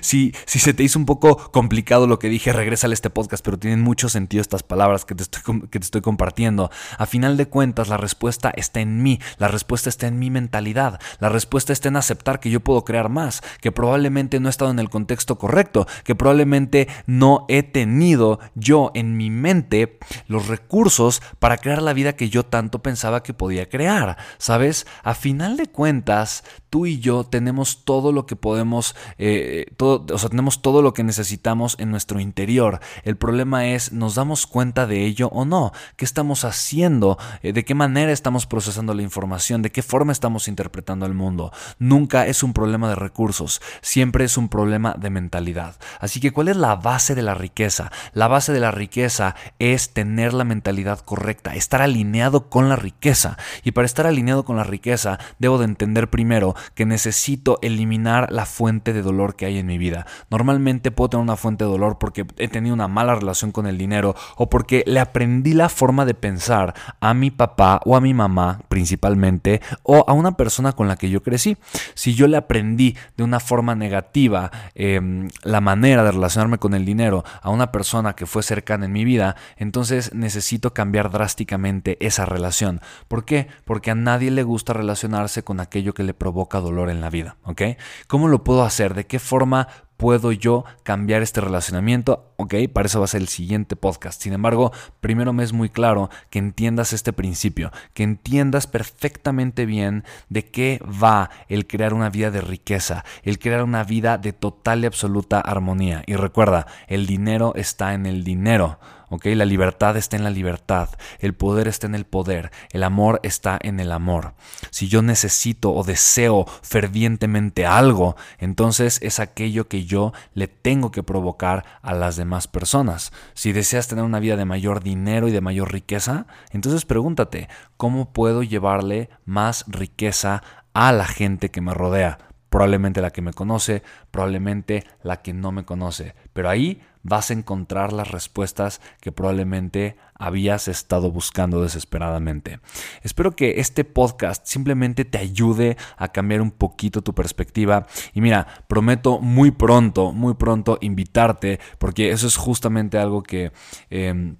Si, 0.00 0.34
si 0.46 0.58
se 0.58 0.74
te 0.74 0.82
hizo 0.82 0.98
un 0.98 1.06
poco 1.06 1.50
complicado 1.52 2.06
lo 2.06 2.18
que 2.18 2.28
dije, 2.28 2.52
regresa 2.52 2.86
a 2.86 2.92
este 2.92 3.10
podcast, 3.10 3.44
pero 3.44 3.58
tienen 3.58 3.80
mucho 3.80 4.08
sentido 4.08 4.40
estas 4.40 4.62
palabras 4.62 5.04
que 5.04 5.14
te, 5.14 5.22
estoy, 5.22 5.42
que 5.70 5.78
te 5.78 5.84
estoy 5.84 6.00
compartiendo. 6.00 6.70
A 6.98 7.06
final 7.06 7.36
de 7.36 7.46
cuentas, 7.46 7.88
la 7.88 7.96
respuesta 7.96 8.52
está 8.56 8.80
en 8.80 9.02
mí, 9.02 9.20
la 9.38 9.48
respuesta 9.48 9.88
está 9.88 10.06
en 10.06 10.18
mi 10.18 10.30
mentalidad, 10.30 11.00
la 11.20 11.28
respuesta 11.28 11.72
está 11.72 11.88
en 11.88 11.96
aceptar 11.96 12.40
que 12.40 12.50
yo 12.50 12.60
puedo 12.60 12.84
crear 12.84 13.08
más, 13.08 13.42
que 13.60 13.72
probablemente 13.72 14.40
no 14.40 14.48
he 14.48 14.50
estado 14.50 14.70
en 14.70 14.78
el 14.78 14.90
contexto 14.90 15.38
correcto, 15.38 15.86
que 16.04 16.14
probablemente 16.14 16.88
no 17.06 17.46
he 17.48 17.62
tenido 17.62 18.40
yo 18.54 18.90
en 18.94 19.16
mi 19.16 19.30
mente 19.30 19.98
los 20.26 20.48
recursos 20.52 21.22
para 21.38 21.56
crear 21.56 21.82
la 21.82 21.94
vida 21.94 22.12
que 22.12 22.28
yo 22.28 22.44
tanto 22.44 22.82
pensaba 22.82 23.22
que 23.22 23.34
podía 23.34 23.68
crear. 23.68 24.16
¿Sabes? 24.38 24.86
A 25.02 25.14
final 25.14 25.56
de 25.56 25.66
cuentas, 25.66 26.44
tú 26.70 26.86
y 26.86 27.00
yo 27.00 27.24
tenemos 27.24 27.84
todo 27.84 28.12
lo 28.12 28.26
que 28.26 28.36
podemos, 28.36 28.94
eh, 29.18 29.66
todo, 29.76 30.06
o 30.14 30.18
sea, 30.18 30.28
tenemos 30.30 30.62
todo 30.62 30.82
lo 30.82 30.94
que 30.94 31.04
necesitamos 31.04 31.76
en 31.78 31.90
nuestro 31.90 32.20
interior. 32.20 32.80
El 33.04 33.16
problema 33.16 33.66
es, 33.66 33.92
¿nos 33.92 34.14
damos 34.14 34.46
cuenta 34.46 34.86
de 34.86 35.04
ello 35.04 35.28
o 35.28 35.44
no? 35.44 35.72
¿Qué 35.96 36.04
estamos 36.04 36.44
haciendo? 36.44 37.18
Eh, 37.42 37.52
¿De 37.52 37.64
qué 37.64 37.74
manera 37.74 38.12
estamos 38.12 38.46
procesando 38.46 38.94
la 38.94 39.02
información? 39.02 39.62
¿De 39.62 39.72
qué 39.72 39.82
forma 39.82 40.12
estamos 40.12 40.48
interpretando 40.48 41.06
el 41.06 41.14
mundo? 41.14 41.52
Nunca 41.78 42.26
es 42.26 42.42
un 42.42 42.52
problema 42.52 42.88
de 42.88 42.94
recursos, 42.94 43.60
siempre 43.80 44.24
es 44.24 44.36
un 44.36 44.48
problema 44.48 44.94
de 44.98 45.10
mentalidad. 45.10 45.76
Así 46.00 46.20
que, 46.20 46.32
¿cuál 46.32 46.48
es 46.48 46.56
la 46.56 46.76
base 46.76 47.14
de 47.14 47.22
la 47.22 47.34
riqueza? 47.34 47.90
La 48.12 48.28
base 48.28 48.52
de 48.52 48.60
la 48.60 48.70
riqueza 48.70 49.34
es 49.58 49.92
tener 49.92 50.34
la 50.34 50.41
mentalidad 50.44 51.00
correcta, 51.00 51.54
estar 51.54 51.82
alineado 51.82 52.48
con 52.48 52.68
la 52.68 52.76
riqueza. 52.76 53.36
Y 53.64 53.72
para 53.72 53.86
estar 53.86 54.06
alineado 54.06 54.44
con 54.44 54.56
la 54.56 54.64
riqueza, 54.64 55.18
debo 55.38 55.58
de 55.58 55.64
entender 55.64 56.10
primero 56.10 56.54
que 56.74 56.86
necesito 56.86 57.58
eliminar 57.62 58.30
la 58.32 58.46
fuente 58.46 58.92
de 58.92 59.02
dolor 59.02 59.36
que 59.36 59.46
hay 59.46 59.58
en 59.58 59.66
mi 59.66 59.78
vida. 59.78 60.06
Normalmente 60.30 60.90
puedo 60.90 61.10
tener 61.10 61.22
una 61.22 61.36
fuente 61.36 61.64
de 61.64 61.70
dolor 61.70 61.98
porque 61.98 62.26
he 62.38 62.48
tenido 62.48 62.74
una 62.74 62.88
mala 62.88 63.14
relación 63.14 63.52
con 63.52 63.66
el 63.66 63.78
dinero 63.78 64.14
o 64.36 64.48
porque 64.48 64.84
le 64.86 65.00
aprendí 65.00 65.52
la 65.52 65.68
forma 65.68 66.04
de 66.04 66.14
pensar 66.14 66.74
a 67.00 67.14
mi 67.14 67.30
papá 67.30 67.80
o 67.84 67.96
a 67.96 68.00
mi 68.00 68.14
mamá 68.14 68.60
principalmente 68.68 69.60
o 69.82 70.04
a 70.06 70.12
una 70.12 70.36
persona 70.36 70.72
con 70.72 70.88
la 70.88 70.96
que 70.96 71.10
yo 71.10 71.22
crecí. 71.22 71.56
Si 71.94 72.14
yo 72.14 72.26
le 72.26 72.36
aprendí 72.36 72.96
de 73.16 73.24
una 73.24 73.40
forma 73.40 73.74
negativa 73.74 74.50
em, 74.74 75.28
la 75.42 75.60
manera 75.60 76.04
de 76.04 76.12
relacionarme 76.12 76.58
con 76.58 76.74
el 76.74 76.84
dinero 76.84 77.24
a 77.40 77.50
una 77.50 77.72
persona 77.72 78.14
que 78.14 78.26
fue 78.26 78.42
cercana 78.42 78.86
en 78.86 78.92
mi 78.92 79.04
vida, 79.04 79.36
entonces 79.56 80.14
necesito 80.14 80.31
cambiar 80.72 81.10
drásticamente 81.10 81.96
esa 82.04 82.24
relación. 82.24 82.80
¿Por 83.08 83.24
qué? 83.24 83.48
Porque 83.64 83.90
a 83.90 83.94
nadie 83.94 84.30
le 84.30 84.42
gusta 84.42 84.72
relacionarse 84.72 85.42
con 85.42 85.60
aquello 85.60 85.94
que 85.94 86.02
le 86.02 86.14
provoca 86.14 86.60
dolor 86.60 86.90
en 86.90 87.00
la 87.00 87.10
vida, 87.10 87.36
¿ok? 87.44 87.62
¿Cómo 88.06 88.28
lo 88.28 88.44
puedo 88.44 88.62
hacer? 88.62 88.94
¿De 88.94 89.06
qué 89.06 89.18
forma 89.18 89.68
puedo 90.02 90.32
yo 90.32 90.64
cambiar 90.82 91.22
este 91.22 91.40
relacionamiento? 91.40 92.32
Ok, 92.36 92.54
para 92.72 92.86
eso 92.86 92.98
va 92.98 93.04
a 93.04 93.08
ser 93.08 93.20
el 93.20 93.28
siguiente 93.28 93.76
podcast. 93.76 94.20
Sin 94.20 94.32
embargo, 94.32 94.72
primero 95.00 95.32
me 95.32 95.44
es 95.44 95.52
muy 95.52 95.68
claro 95.68 96.10
que 96.28 96.40
entiendas 96.40 96.92
este 96.92 97.12
principio, 97.12 97.70
que 97.94 98.02
entiendas 98.02 98.66
perfectamente 98.66 99.64
bien 99.64 100.02
de 100.28 100.50
qué 100.50 100.80
va 100.82 101.30
el 101.48 101.68
crear 101.68 101.94
una 101.94 102.10
vida 102.10 102.32
de 102.32 102.40
riqueza, 102.40 103.04
el 103.22 103.38
crear 103.38 103.62
una 103.62 103.84
vida 103.84 104.18
de 104.18 104.32
total 104.32 104.82
y 104.82 104.86
absoluta 104.86 105.40
armonía. 105.40 106.02
Y 106.06 106.16
recuerda, 106.16 106.66
el 106.88 107.06
dinero 107.06 107.52
está 107.54 107.94
en 107.94 108.06
el 108.06 108.24
dinero. 108.24 108.80
La 109.22 109.44
libertad 109.44 109.96
está 109.96 110.16
en 110.16 110.24
la 110.24 110.30
libertad, 110.30 110.88
el 111.18 111.34
poder 111.34 111.68
está 111.68 111.86
en 111.86 111.94
el 111.94 112.06
poder, 112.06 112.50
el 112.70 112.82
amor 112.82 113.20
está 113.22 113.58
en 113.62 113.78
el 113.78 113.92
amor. 113.92 114.34
Si 114.70 114.88
yo 114.88 115.02
necesito 115.02 115.72
o 115.72 115.84
deseo 115.84 116.46
fervientemente 116.62 117.66
algo, 117.66 118.16
entonces 118.38 118.98
es 119.02 119.20
aquello 119.20 119.68
que 119.68 119.84
yo 119.84 120.12
le 120.32 120.48
tengo 120.48 120.90
que 120.90 121.02
provocar 121.02 121.64
a 121.82 121.92
las 121.92 122.16
demás 122.16 122.48
personas. 122.48 123.12
Si 123.34 123.52
deseas 123.52 123.86
tener 123.86 124.04
una 124.04 124.18
vida 124.18 124.36
de 124.36 124.46
mayor 124.46 124.82
dinero 124.82 125.28
y 125.28 125.30
de 125.30 125.42
mayor 125.42 125.72
riqueza, 125.72 126.26
entonces 126.50 126.86
pregúntate, 126.86 127.48
¿cómo 127.76 128.12
puedo 128.12 128.42
llevarle 128.42 129.10
más 129.26 129.64
riqueza 129.68 130.42
a 130.72 130.90
la 130.92 131.06
gente 131.06 131.50
que 131.50 131.60
me 131.60 131.74
rodea? 131.74 132.18
probablemente 132.52 133.00
la 133.00 133.10
que 133.10 133.22
me 133.22 133.32
conoce, 133.32 133.82
probablemente 134.10 134.84
la 135.02 135.22
que 135.22 135.32
no 135.32 135.52
me 135.52 135.64
conoce. 135.64 136.14
Pero 136.34 136.50
ahí 136.50 136.82
vas 137.02 137.30
a 137.30 137.34
encontrar 137.34 137.92
las 137.92 138.10
respuestas 138.10 138.80
que 139.00 139.12
probablemente 139.12 139.96
habías 140.14 140.68
estado 140.68 141.10
buscando 141.10 141.62
desesperadamente. 141.62 142.60
Espero 143.02 143.34
que 143.34 143.60
este 143.60 143.84
podcast 143.84 144.46
simplemente 144.46 145.04
te 145.04 145.18
ayude 145.18 145.76
a 145.96 146.08
cambiar 146.08 146.40
un 146.40 146.50
poquito 146.52 147.02
tu 147.02 147.14
perspectiva. 147.14 147.86
Y 148.14 148.20
mira, 148.20 148.46
prometo 148.68 149.18
muy 149.18 149.50
pronto, 149.50 150.12
muy 150.12 150.34
pronto 150.34 150.78
invitarte, 150.80 151.58
porque 151.78 152.10
eso 152.10 152.26
es 152.26 152.36
justamente 152.36 152.98
algo 152.98 153.22
que... 153.22 153.52
Em, 153.90 154.36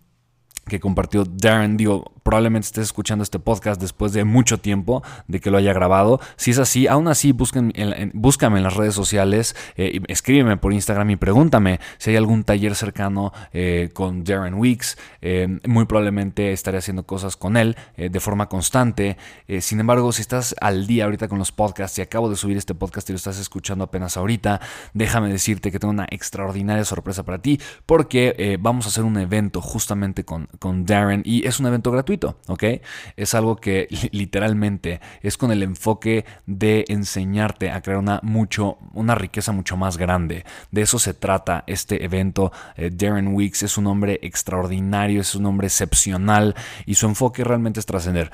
que 0.66 0.80
compartió 0.80 1.24
Darren, 1.24 1.76
digo, 1.76 2.12
probablemente 2.22 2.66
estés 2.66 2.84
escuchando 2.84 3.22
este 3.22 3.38
podcast 3.38 3.80
después 3.80 4.12
de 4.12 4.24
mucho 4.24 4.58
tiempo 4.58 5.02
de 5.26 5.40
que 5.40 5.50
lo 5.50 5.58
haya 5.58 5.72
grabado. 5.72 6.20
Si 6.36 6.52
es 6.52 6.58
así, 6.58 6.86
aún 6.86 7.08
así, 7.08 7.32
busquen 7.32 7.72
búscame 8.14 8.58
en 8.58 8.64
las 8.64 8.76
redes 8.76 8.94
sociales, 8.94 9.56
eh, 9.76 10.00
escríbeme 10.08 10.56
por 10.56 10.72
Instagram 10.72 11.10
y 11.10 11.16
pregúntame 11.16 11.80
si 11.98 12.10
hay 12.10 12.16
algún 12.16 12.44
taller 12.44 12.74
cercano 12.74 13.32
eh, 13.52 13.90
con 13.92 14.24
Darren 14.24 14.54
Weeks. 14.54 14.98
Eh, 15.20 15.58
muy 15.66 15.84
probablemente 15.86 16.52
estaré 16.52 16.78
haciendo 16.78 17.04
cosas 17.04 17.36
con 17.36 17.56
él 17.56 17.76
de 17.96 18.20
forma 18.20 18.48
constante. 18.48 19.16
sin 19.60 19.80
embargo, 19.80 20.12
si 20.12 20.22
estás 20.22 20.54
al 20.60 20.86
día 20.86 21.04
ahorita 21.04 21.28
con 21.28 21.38
los 21.38 21.52
podcasts 21.52 21.98
y 21.98 22.02
acabo 22.02 22.28
de 22.28 22.36
subir 22.36 22.56
este 22.56 22.74
podcast 22.74 23.08
y 23.10 23.12
lo 23.12 23.16
estás 23.16 23.38
escuchando 23.38 23.84
apenas 23.84 24.16
ahorita, 24.16 24.60
déjame 24.94 25.28
decirte 25.28 25.70
que 25.70 25.78
tengo 25.78 25.92
una 25.92 26.06
extraordinaria 26.10 26.84
sorpresa 26.84 27.24
para 27.24 27.38
ti 27.40 27.60
porque 27.86 28.58
vamos 28.60 28.86
a 28.86 28.88
hacer 28.88 29.04
un 29.04 29.16
evento 29.18 29.60
justamente 29.60 30.24
con, 30.24 30.48
con 30.58 30.86
Darren 30.86 31.22
y 31.24 31.46
es 31.46 31.60
un 31.60 31.66
evento 31.66 31.90
gratuito, 31.90 32.36
¿ok? 32.48 32.64
Es 33.16 33.34
algo 33.34 33.56
que 33.56 33.88
literalmente 34.12 35.00
es 35.22 35.36
con 35.36 35.52
el 35.52 35.62
enfoque 35.62 36.24
de 36.46 36.84
enseñarte 36.88 37.70
a 37.70 37.80
crear 37.80 37.98
una, 37.98 38.20
mucho, 38.22 38.78
una 38.92 39.14
riqueza 39.14 39.52
mucho 39.52 39.76
más 39.76 39.96
grande. 39.96 40.44
De 40.70 40.82
eso 40.82 40.98
se 40.98 41.14
trata 41.14 41.64
este 41.66 42.04
evento. 42.04 42.52
Eh, 42.76 42.90
Darren 42.92 43.34
Weeks 43.34 43.62
es 43.62 43.78
un 43.78 43.86
hombre 43.86 44.18
extraordinario, 44.22 45.20
es 45.20 45.34
un 45.34 45.46
hombre 45.46 45.66
excepcional 45.66 46.54
y 46.86 46.94
su 46.94 47.06
enfoque 47.06 47.44
realmente 47.44 47.80
es 47.80 47.86
trascender 47.86 48.30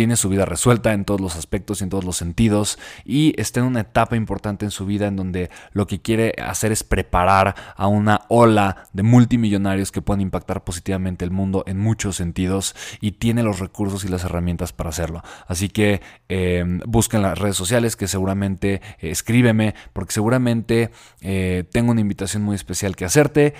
tiene 0.00 0.16
su 0.16 0.30
vida 0.30 0.46
resuelta 0.46 0.94
en 0.94 1.04
todos 1.04 1.20
los 1.20 1.36
aspectos 1.36 1.80
y 1.80 1.84
en 1.84 1.90
todos 1.90 2.04
los 2.04 2.16
sentidos 2.16 2.78
y 3.04 3.38
está 3.38 3.60
en 3.60 3.66
una 3.66 3.80
etapa 3.80 4.16
importante 4.16 4.64
en 4.64 4.70
su 4.70 4.86
vida 4.86 5.06
en 5.06 5.14
donde 5.14 5.50
lo 5.74 5.86
que 5.86 6.00
quiere 6.00 6.32
hacer 6.42 6.72
es 6.72 6.82
preparar 6.82 7.54
a 7.76 7.86
una 7.86 8.22
ola 8.30 8.88
de 8.94 9.02
multimillonarios 9.02 9.92
que 9.92 10.00
puedan 10.00 10.22
impactar 10.22 10.64
positivamente 10.64 11.22
el 11.26 11.32
mundo 11.32 11.64
en 11.66 11.78
muchos 11.78 12.16
sentidos 12.16 12.74
y 13.02 13.12
tiene 13.12 13.42
los 13.42 13.58
recursos 13.58 14.02
y 14.06 14.08
las 14.08 14.24
herramientas 14.24 14.72
para 14.72 14.88
hacerlo. 14.88 15.22
Así 15.46 15.68
que 15.68 16.00
eh, 16.30 16.64
busquen 16.86 17.20
las 17.20 17.38
redes 17.38 17.56
sociales 17.56 17.94
que 17.94 18.08
seguramente 18.08 18.80
eh, 19.00 19.10
escríbeme 19.10 19.74
porque 19.92 20.14
seguramente 20.14 20.92
eh, 21.20 21.64
tengo 21.72 21.90
una 21.90 22.00
invitación 22.00 22.42
muy 22.42 22.54
especial 22.54 22.96
que 22.96 23.04
hacerte 23.04 23.52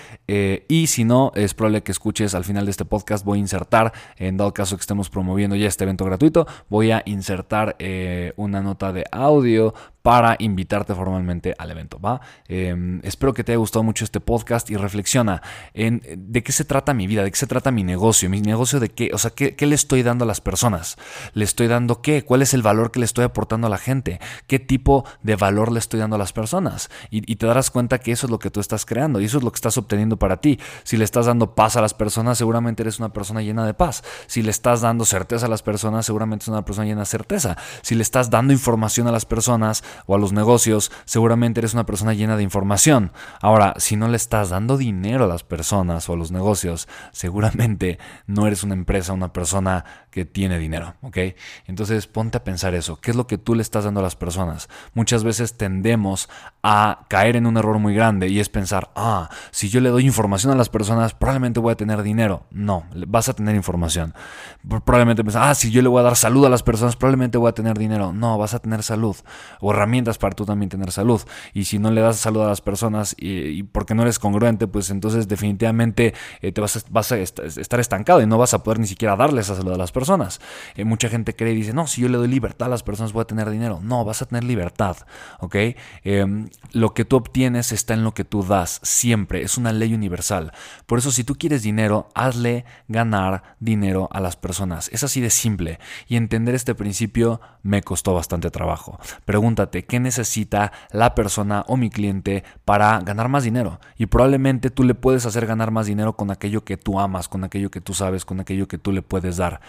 y 0.67 0.87
si 0.87 1.03
no 1.03 1.33
es 1.35 1.53
probable 1.53 1.83
que 1.83 1.91
escuches 1.91 2.33
al 2.33 2.45
final 2.45 2.65
de 2.65 2.71
este 2.71 2.85
podcast 2.85 3.23
voy 3.25 3.37
a 3.37 3.41
insertar 3.41 3.93
en 4.15 4.37
dado 4.37 4.55
caso 4.55 4.75
que 4.75 4.81
estemos 4.81 5.11
promoviendo 5.11 5.55
ya 5.55 5.67
este 5.67 5.83
evento 5.83 6.03
gratuito 6.05 6.30
voy 6.69 6.91
a 6.91 7.03
insertar 7.05 7.75
eh, 7.79 8.33
una 8.37 8.61
nota 8.61 8.93
de 8.93 9.05
audio 9.11 9.73
para 10.01 10.35
invitarte 10.39 10.95
formalmente 10.95 11.53
al 11.57 11.71
evento. 11.71 11.99
¿va? 11.99 12.21
Em, 12.47 12.99
espero 13.03 13.33
que 13.33 13.43
te 13.43 13.51
haya 13.51 13.59
gustado 13.59 13.83
mucho 13.83 14.03
este 14.03 14.19
podcast 14.19 14.69
y 14.69 14.77
reflexiona 14.77 15.41
en 15.73 16.01
de 16.17 16.43
qué 16.43 16.51
se 16.51 16.65
trata 16.65 16.93
mi 16.93 17.07
vida, 17.07 17.23
de 17.23 17.31
qué 17.31 17.37
se 17.37 17.47
trata 17.47 17.71
mi 17.71 17.83
negocio, 17.83 18.29
mi 18.29 18.41
negocio 18.41 18.79
de 18.79 18.89
qué, 18.89 19.11
o 19.13 19.17
sea, 19.17 19.31
qué, 19.31 19.55
le 19.65 19.75
estoy 19.75 20.03
dando 20.03 20.23
a 20.23 20.27
las 20.27 20.41
personas, 20.41 20.97
le 21.33 21.45
estoy 21.45 21.67
dando 21.67 22.01
qué, 22.01 22.23
cuál 22.23 22.41
es 22.41 22.53
el 22.53 22.61
valor 22.61 22.91
que 22.91 22.99
le 22.99 23.05
estoy 23.05 23.23
aportando 23.23 23.67
a 23.67 23.69
la 23.69 23.77
gente, 23.77 24.19
qué 24.47 24.59
tipo 24.59 25.05
de 25.23 25.35
valor 25.35 25.71
le 25.71 25.79
estoy 25.79 25.99
dando 25.99 26.15
a 26.15 26.19
las 26.19 26.33
personas. 26.33 26.89
Y, 27.09 27.31
y 27.31 27.35
te 27.35 27.45
darás 27.45 27.71
cuenta 27.71 27.99
que 27.99 28.11
eso 28.11 28.27
es 28.27 28.31
lo 28.31 28.39
que 28.39 28.49
tú 28.49 28.59
estás 28.59 28.85
creando 28.85 29.21
y 29.21 29.25
eso 29.25 29.37
es 29.37 29.43
lo 29.43 29.51
que 29.51 29.57
estás 29.57 29.77
obteniendo 29.77 30.17
para 30.17 30.37
ti. 30.37 30.59
Si 30.83 30.97
le 30.97 31.03
estás 31.03 31.27
dando 31.27 31.55
paz 31.55 31.75
a 31.75 31.81
las 31.81 31.93
personas, 31.93 32.37
seguramente 32.37 32.83
eres 32.83 32.99
una 32.99 33.13
persona 33.13 33.41
llena 33.41 33.65
de 33.65 33.73
paz. 33.73 34.03
Si 34.27 34.41
le 34.41 34.51
estás 34.51 34.81
dando 34.81 35.05
certeza 35.05 35.45
a 35.45 35.49
las 35.49 35.63
personas, 35.63 36.05
seguramente 36.05 36.43
es 36.43 36.47
una 36.47 36.65
persona 36.65 36.87
llena 36.87 37.01
de 37.01 37.05
certeza. 37.05 37.57
Si 37.81 37.95
le 37.95 38.01
estás 38.01 38.29
dando 38.29 38.53
información 38.53 39.07
a 39.07 39.11
las 39.11 39.25
personas, 39.25 39.83
o 40.05 40.15
a 40.15 40.19
los 40.19 40.33
negocios, 40.33 40.91
seguramente 41.05 41.59
eres 41.59 41.73
una 41.73 41.85
persona 41.85 42.13
llena 42.13 42.37
de 42.37 42.43
información. 42.43 43.11
Ahora, 43.41 43.73
si 43.77 43.95
no 43.95 44.07
le 44.07 44.17
estás 44.17 44.49
dando 44.49 44.77
dinero 44.77 45.25
a 45.25 45.27
las 45.27 45.43
personas 45.43 46.07
o 46.09 46.13
a 46.13 46.17
los 46.17 46.31
negocios, 46.31 46.87
seguramente 47.11 47.99
no 48.27 48.47
eres 48.47 48.63
una 48.63 48.73
empresa, 48.73 49.13
una 49.13 49.33
persona 49.33 49.85
que 50.11 50.25
tiene 50.25 50.59
dinero, 50.59 50.95
¿ok? 51.01 51.17
Entonces 51.67 52.05
ponte 52.07 52.37
a 52.37 52.43
pensar 52.43 52.75
eso. 52.75 52.97
¿Qué 52.97 53.11
es 53.11 53.17
lo 53.17 53.27
que 53.27 53.37
tú 53.37 53.55
le 53.55 53.61
estás 53.61 53.85
dando 53.85 54.01
a 54.01 54.03
las 54.03 54.15
personas? 54.15 54.67
Muchas 54.93 55.23
veces 55.23 55.57
tendemos 55.57 56.29
a 56.63 57.05
caer 57.07 57.37
en 57.37 57.45
un 57.45 57.57
error 57.57 57.79
muy 57.79 57.95
grande 57.95 58.27
y 58.27 58.39
es 58.39 58.49
pensar, 58.49 58.91
ah, 58.95 59.29
si 59.51 59.69
yo 59.69 59.79
le 59.79 59.89
doy 59.89 60.05
información 60.05 60.51
a 60.51 60.55
las 60.55 60.69
personas, 60.69 61.13
probablemente 61.13 61.59
voy 61.59 61.71
a 61.71 61.75
tener 61.75 62.03
dinero. 62.03 62.45
No, 62.51 62.85
vas 63.07 63.29
a 63.29 63.33
tener 63.33 63.55
información. 63.55 64.13
Probablemente 64.85 65.23
pensar, 65.23 65.43
ah, 65.43 65.55
si 65.55 65.71
yo 65.71 65.81
le 65.81 65.87
voy 65.87 66.01
a 66.01 66.03
dar 66.03 66.17
salud 66.17 66.45
a 66.45 66.49
las 66.49 66.63
personas, 66.63 66.95
probablemente 66.95 67.37
voy 67.37 67.49
a 67.49 67.53
tener 67.53 67.77
dinero. 67.77 68.11
No, 68.13 68.37
vas 68.37 68.53
a 68.53 68.59
tener 68.59 68.83
salud 68.83 69.15
o 69.59 69.71
herramientas 69.81 70.17
para 70.17 70.35
tú 70.35 70.45
también 70.45 70.69
tener 70.69 70.91
salud. 70.91 71.21
Y 71.53 71.65
si 71.65 71.79
no 71.79 71.91
le 71.91 72.01
das 72.01 72.17
salud 72.17 72.41
a 72.41 72.47
las 72.47 72.61
personas 72.61 73.15
y, 73.17 73.63
porque 73.63 73.95
no 73.95 74.03
eres 74.03 74.19
congruente, 74.19 74.67
pues 74.67 74.89
entonces 74.89 75.27
definitivamente 75.27 76.13
eh, 76.41 76.51
te 76.51 76.61
vas 76.61 76.77
a, 76.77 76.81
vas 76.89 77.11
a, 77.11 77.17
estar 77.17 77.79
estancado 77.79 78.21
y 78.21 78.27
no 78.27 78.37
vas 78.37 78.53
a 78.53 78.63
poder 78.63 78.79
ni 78.79 78.87
siquiera 78.87 79.15
darle 79.15 79.41
esa 79.41 79.55
salud 79.55 79.73
a 79.73 79.77
las 79.77 79.91
personas. 79.91 80.39
Eh, 80.75 80.85
mucha 80.85 81.09
gente 81.09 81.35
cree 81.35 81.53
y 81.53 81.55
dice, 81.55 81.73
no, 81.73 81.87
si 81.87 82.01
yo 82.01 82.09
le 82.09 82.17
doy 82.17 82.27
libertad 82.27 82.67
a 82.67 82.69
las 82.69 82.83
personas 82.83 83.13
voy 83.13 83.21
a 83.21 83.25
tener 83.25 83.49
dinero. 83.49 83.79
No, 83.81 84.05
vas 84.05 84.21
a 84.21 84.25
tener 84.25 84.43
libertad, 84.43 84.97
¿ok? 85.39 85.55
Em, 86.03 86.49
lo 86.71 86.93
que 86.93 87.05
tú 87.05 87.15
obtienes 87.15 87.71
está 87.71 87.93
en 87.93 88.03
lo 88.03 88.13
que 88.13 88.23
tú 88.23 88.43
das, 88.43 88.79
siempre, 88.83 89.41
es 89.41 89.57
una 89.57 89.71
ley 89.71 89.93
universal. 89.93 90.51
Por 90.85 90.99
eso 90.99 91.11
si 91.11 91.23
tú 91.23 91.35
quieres 91.35 91.63
dinero, 91.63 92.09
hazle 92.13 92.65
ganar 92.87 93.55
dinero 93.59 94.09
a 94.11 94.19
las 94.19 94.35
personas. 94.35 94.89
Es 94.91 95.03
así 95.03 95.21
de 95.21 95.29
simple. 95.29 95.79
Y 96.07 96.15
entender 96.15 96.55
este 96.55 96.75
principio 96.75 97.41
me 97.63 97.81
costó 97.81 98.13
bastante 98.13 98.51
trabajo. 98.51 98.99
Pregúntate, 99.25 99.70
¿qué 99.71 99.99
necesita 99.99 100.71
la 100.91 101.15
persona 101.15 101.63
o 101.67 101.77
mi 101.77 101.89
cliente 101.89 102.43
para 102.65 102.99
ganar 102.99 103.29
más 103.29 103.43
dinero? 103.43 103.79
Y 103.97 104.07
probablemente 104.07 104.69
tú 104.69 104.83
le 104.83 104.93
puedes 104.93 105.25
hacer 105.25 105.45
ganar 105.45 105.71
más 105.71 105.87
dinero 105.87 106.15
con 106.15 106.31
aquello 106.31 106.63
que 106.63 106.77
tú 106.77 106.99
amas, 106.99 107.27
con 107.27 107.43
aquello 107.43 107.71
que 107.71 107.81
tú 107.81 107.93
sabes, 107.93 108.25
con 108.25 108.39
aquello 108.39 108.67
que 108.67 108.77
tú 108.77 108.91
le 108.91 109.01
puedes 109.01 109.37
dar. 109.37 109.61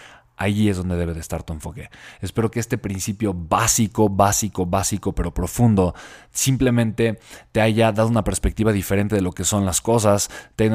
Ahí 0.42 0.68
es 0.68 0.76
donde 0.76 0.96
debe 0.96 1.14
de 1.14 1.20
estar 1.20 1.44
tu 1.44 1.52
enfoque. 1.52 1.88
Espero 2.20 2.50
que 2.50 2.58
este 2.58 2.76
principio 2.76 3.32
básico, 3.32 4.08
básico, 4.08 4.66
básico, 4.66 5.12
pero 5.14 5.32
profundo, 5.32 5.94
simplemente 6.32 7.20
te 7.52 7.60
haya 7.60 7.92
dado 7.92 8.08
una 8.08 8.24
perspectiva 8.24 8.72
diferente 8.72 9.14
de 9.14 9.22
lo 9.22 9.30
que 9.30 9.44
son 9.44 9.64
las 9.64 9.80
cosas, 9.80 10.30
te, 10.56 10.68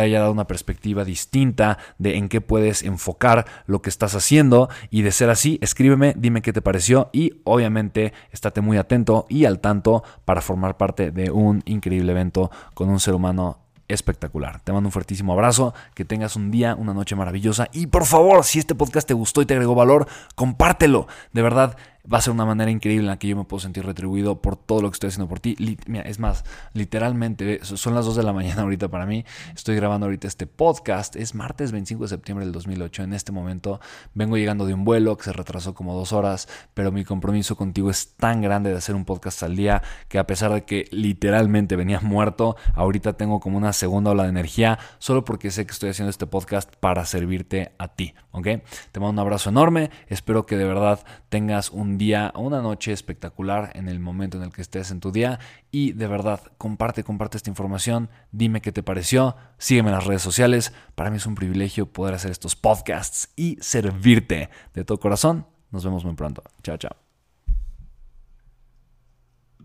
haya 0.00 0.18
dado 0.18 0.32
una 0.32 0.48
perspectiva 0.48 1.04
distinta 1.04 1.78
de 1.98 2.16
en 2.16 2.28
qué 2.28 2.40
puedes 2.40 2.82
enfocar 2.82 3.46
lo 3.66 3.80
que 3.80 3.90
estás 3.90 4.16
haciendo. 4.16 4.68
Y 4.90 5.02
de 5.02 5.12
ser 5.12 5.30
así, 5.30 5.56
escríbeme, 5.62 6.14
dime 6.16 6.42
qué 6.42 6.52
te 6.52 6.60
pareció 6.60 7.08
y 7.12 7.40
obviamente 7.44 8.12
estate 8.32 8.60
muy 8.60 8.76
atento 8.76 9.26
y 9.28 9.44
al 9.44 9.60
tanto 9.60 10.02
para 10.24 10.40
formar 10.40 10.76
parte 10.76 11.12
de 11.12 11.30
un 11.30 11.62
increíble 11.64 12.10
evento 12.10 12.50
con 12.74 12.88
un 12.88 12.98
ser 12.98 13.14
humano 13.14 13.60
espectacular. 13.94 14.60
Te 14.60 14.72
mando 14.72 14.88
un 14.88 14.92
fuertísimo 14.92 15.32
abrazo, 15.32 15.74
que 15.94 16.04
tengas 16.04 16.36
un 16.36 16.50
día, 16.50 16.74
una 16.74 16.94
noche 16.94 17.16
maravillosa 17.16 17.68
y 17.72 17.86
por 17.86 18.06
favor, 18.06 18.44
si 18.44 18.58
este 18.58 18.74
podcast 18.74 19.06
te 19.06 19.14
gustó 19.14 19.42
y 19.42 19.46
te 19.46 19.54
agregó 19.54 19.74
valor, 19.74 20.06
compártelo. 20.34 21.06
De 21.32 21.42
verdad, 21.42 21.76
va 22.10 22.18
a 22.18 22.20
ser 22.20 22.32
una 22.32 22.44
manera 22.44 22.70
increíble 22.70 23.04
en 23.04 23.08
la 23.08 23.18
que 23.18 23.28
yo 23.28 23.36
me 23.36 23.44
puedo 23.44 23.60
sentir 23.60 23.86
retribuido 23.86 24.40
por 24.42 24.56
todo 24.56 24.82
lo 24.82 24.90
que 24.90 24.94
estoy 24.94 25.08
haciendo 25.08 25.28
por 25.28 25.40
ti. 25.40 25.56
Mira, 25.86 26.02
es 26.02 26.18
más, 26.18 26.44
literalmente, 26.72 27.60
son 27.62 27.94
las 27.94 28.06
2 28.06 28.16
de 28.16 28.22
la 28.22 28.32
mañana 28.32 28.62
ahorita 28.62 28.88
para 28.88 29.06
mí. 29.06 29.24
Estoy 29.54 29.76
grabando 29.76 30.06
ahorita 30.06 30.26
este 30.26 30.46
podcast. 30.46 31.14
Es 31.16 31.34
martes 31.34 31.70
25 31.70 32.04
de 32.04 32.08
septiembre 32.08 32.44
del 32.44 32.52
2008. 32.52 33.04
En 33.04 33.12
este 33.12 33.30
momento 33.30 33.80
vengo 34.14 34.36
llegando 34.36 34.66
de 34.66 34.74
un 34.74 34.84
vuelo 34.84 35.16
que 35.16 35.24
se 35.24 35.32
retrasó 35.32 35.74
como 35.74 35.94
dos 35.94 36.12
horas, 36.12 36.48
pero 36.74 36.90
mi 36.90 37.04
compromiso 37.04 37.56
contigo 37.56 37.90
es 37.90 38.14
tan 38.16 38.42
grande 38.42 38.70
de 38.70 38.76
hacer 38.76 38.94
un 38.94 39.04
podcast 39.04 39.42
al 39.42 39.54
día 39.54 39.82
que 40.08 40.18
a 40.18 40.26
pesar 40.26 40.52
de 40.52 40.64
que 40.64 40.86
literalmente 40.90 41.76
venía 41.76 42.00
muerto, 42.00 42.56
ahorita 42.74 43.12
tengo 43.14 43.38
como 43.40 43.56
una 43.58 43.72
segunda 43.72 44.10
ola 44.10 44.24
de 44.24 44.30
energía 44.30 44.78
solo 44.98 45.24
porque 45.24 45.50
sé 45.50 45.66
que 45.66 45.72
estoy 45.72 45.90
haciendo 45.90 46.10
este 46.10 46.26
podcast 46.26 46.74
para 46.76 47.04
servirte 47.06 47.72
a 47.78 47.88
ti. 47.88 48.14
¿Ok? 48.32 48.46
Te 48.90 49.00
mando 49.00 49.10
un 49.10 49.18
abrazo 49.20 49.50
enorme. 49.50 49.90
Espero 50.08 50.46
que 50.46 50.56
de 50.56 50.64
verdad 50.64 51.00
tengas 51.28 51.70
un 51.70 51.91
día 51.98 52.32
o 52.34 52.42
una 52.42 52.60
noche 52.60 52.92
espectacular 52.92 53.70
en 53.74 53.88
el 53.88 54.00
momento 54.00 54.36
en 54.36 54.44
el 54.44 54.52
que 54.52 54.62
estés 54.62 54.90
en 54.90 55.00
tu 55.00 55.12
día. 55.12 55.38
Y 55.70 55.92
de 55.92 56.06
verdad, 56.06 56.40
comparte, 56.58 57.04
comparte 57.04 57.36
esta 57.36 57.50
información. 57.50 58.10
Dime 58.30 58.60
qué 58.60 58.72
te 58.72 58.82
pareció. 58.82 59.36
Sígueme 59.58 59.90
en 59.90 59.96
las 59.96 60.06
redes 60.06 60.22
sociales. 60.22 60.72
Para 60.94 61.10
mí 61.10 61.16
es 61.16 61.26
un 61.26 61.34
privilegio 61.34 61.86
poder 61.86 62.14
hacer 62.14 62.30
estos 62.30 62.56
podcasts 62.56 63.30
y 63.36 63.58
servirte 63.60 64.50
de 64.74 64.84
todo 64.84 64.98
corazón. 64.98 65.46
Nos 65.70 65.84
vemos 65.84 66.04
muy 66.04 66.14
pronto. 66.14 66.42
Chao, 66.62 66.76
chao. 66.76 67.01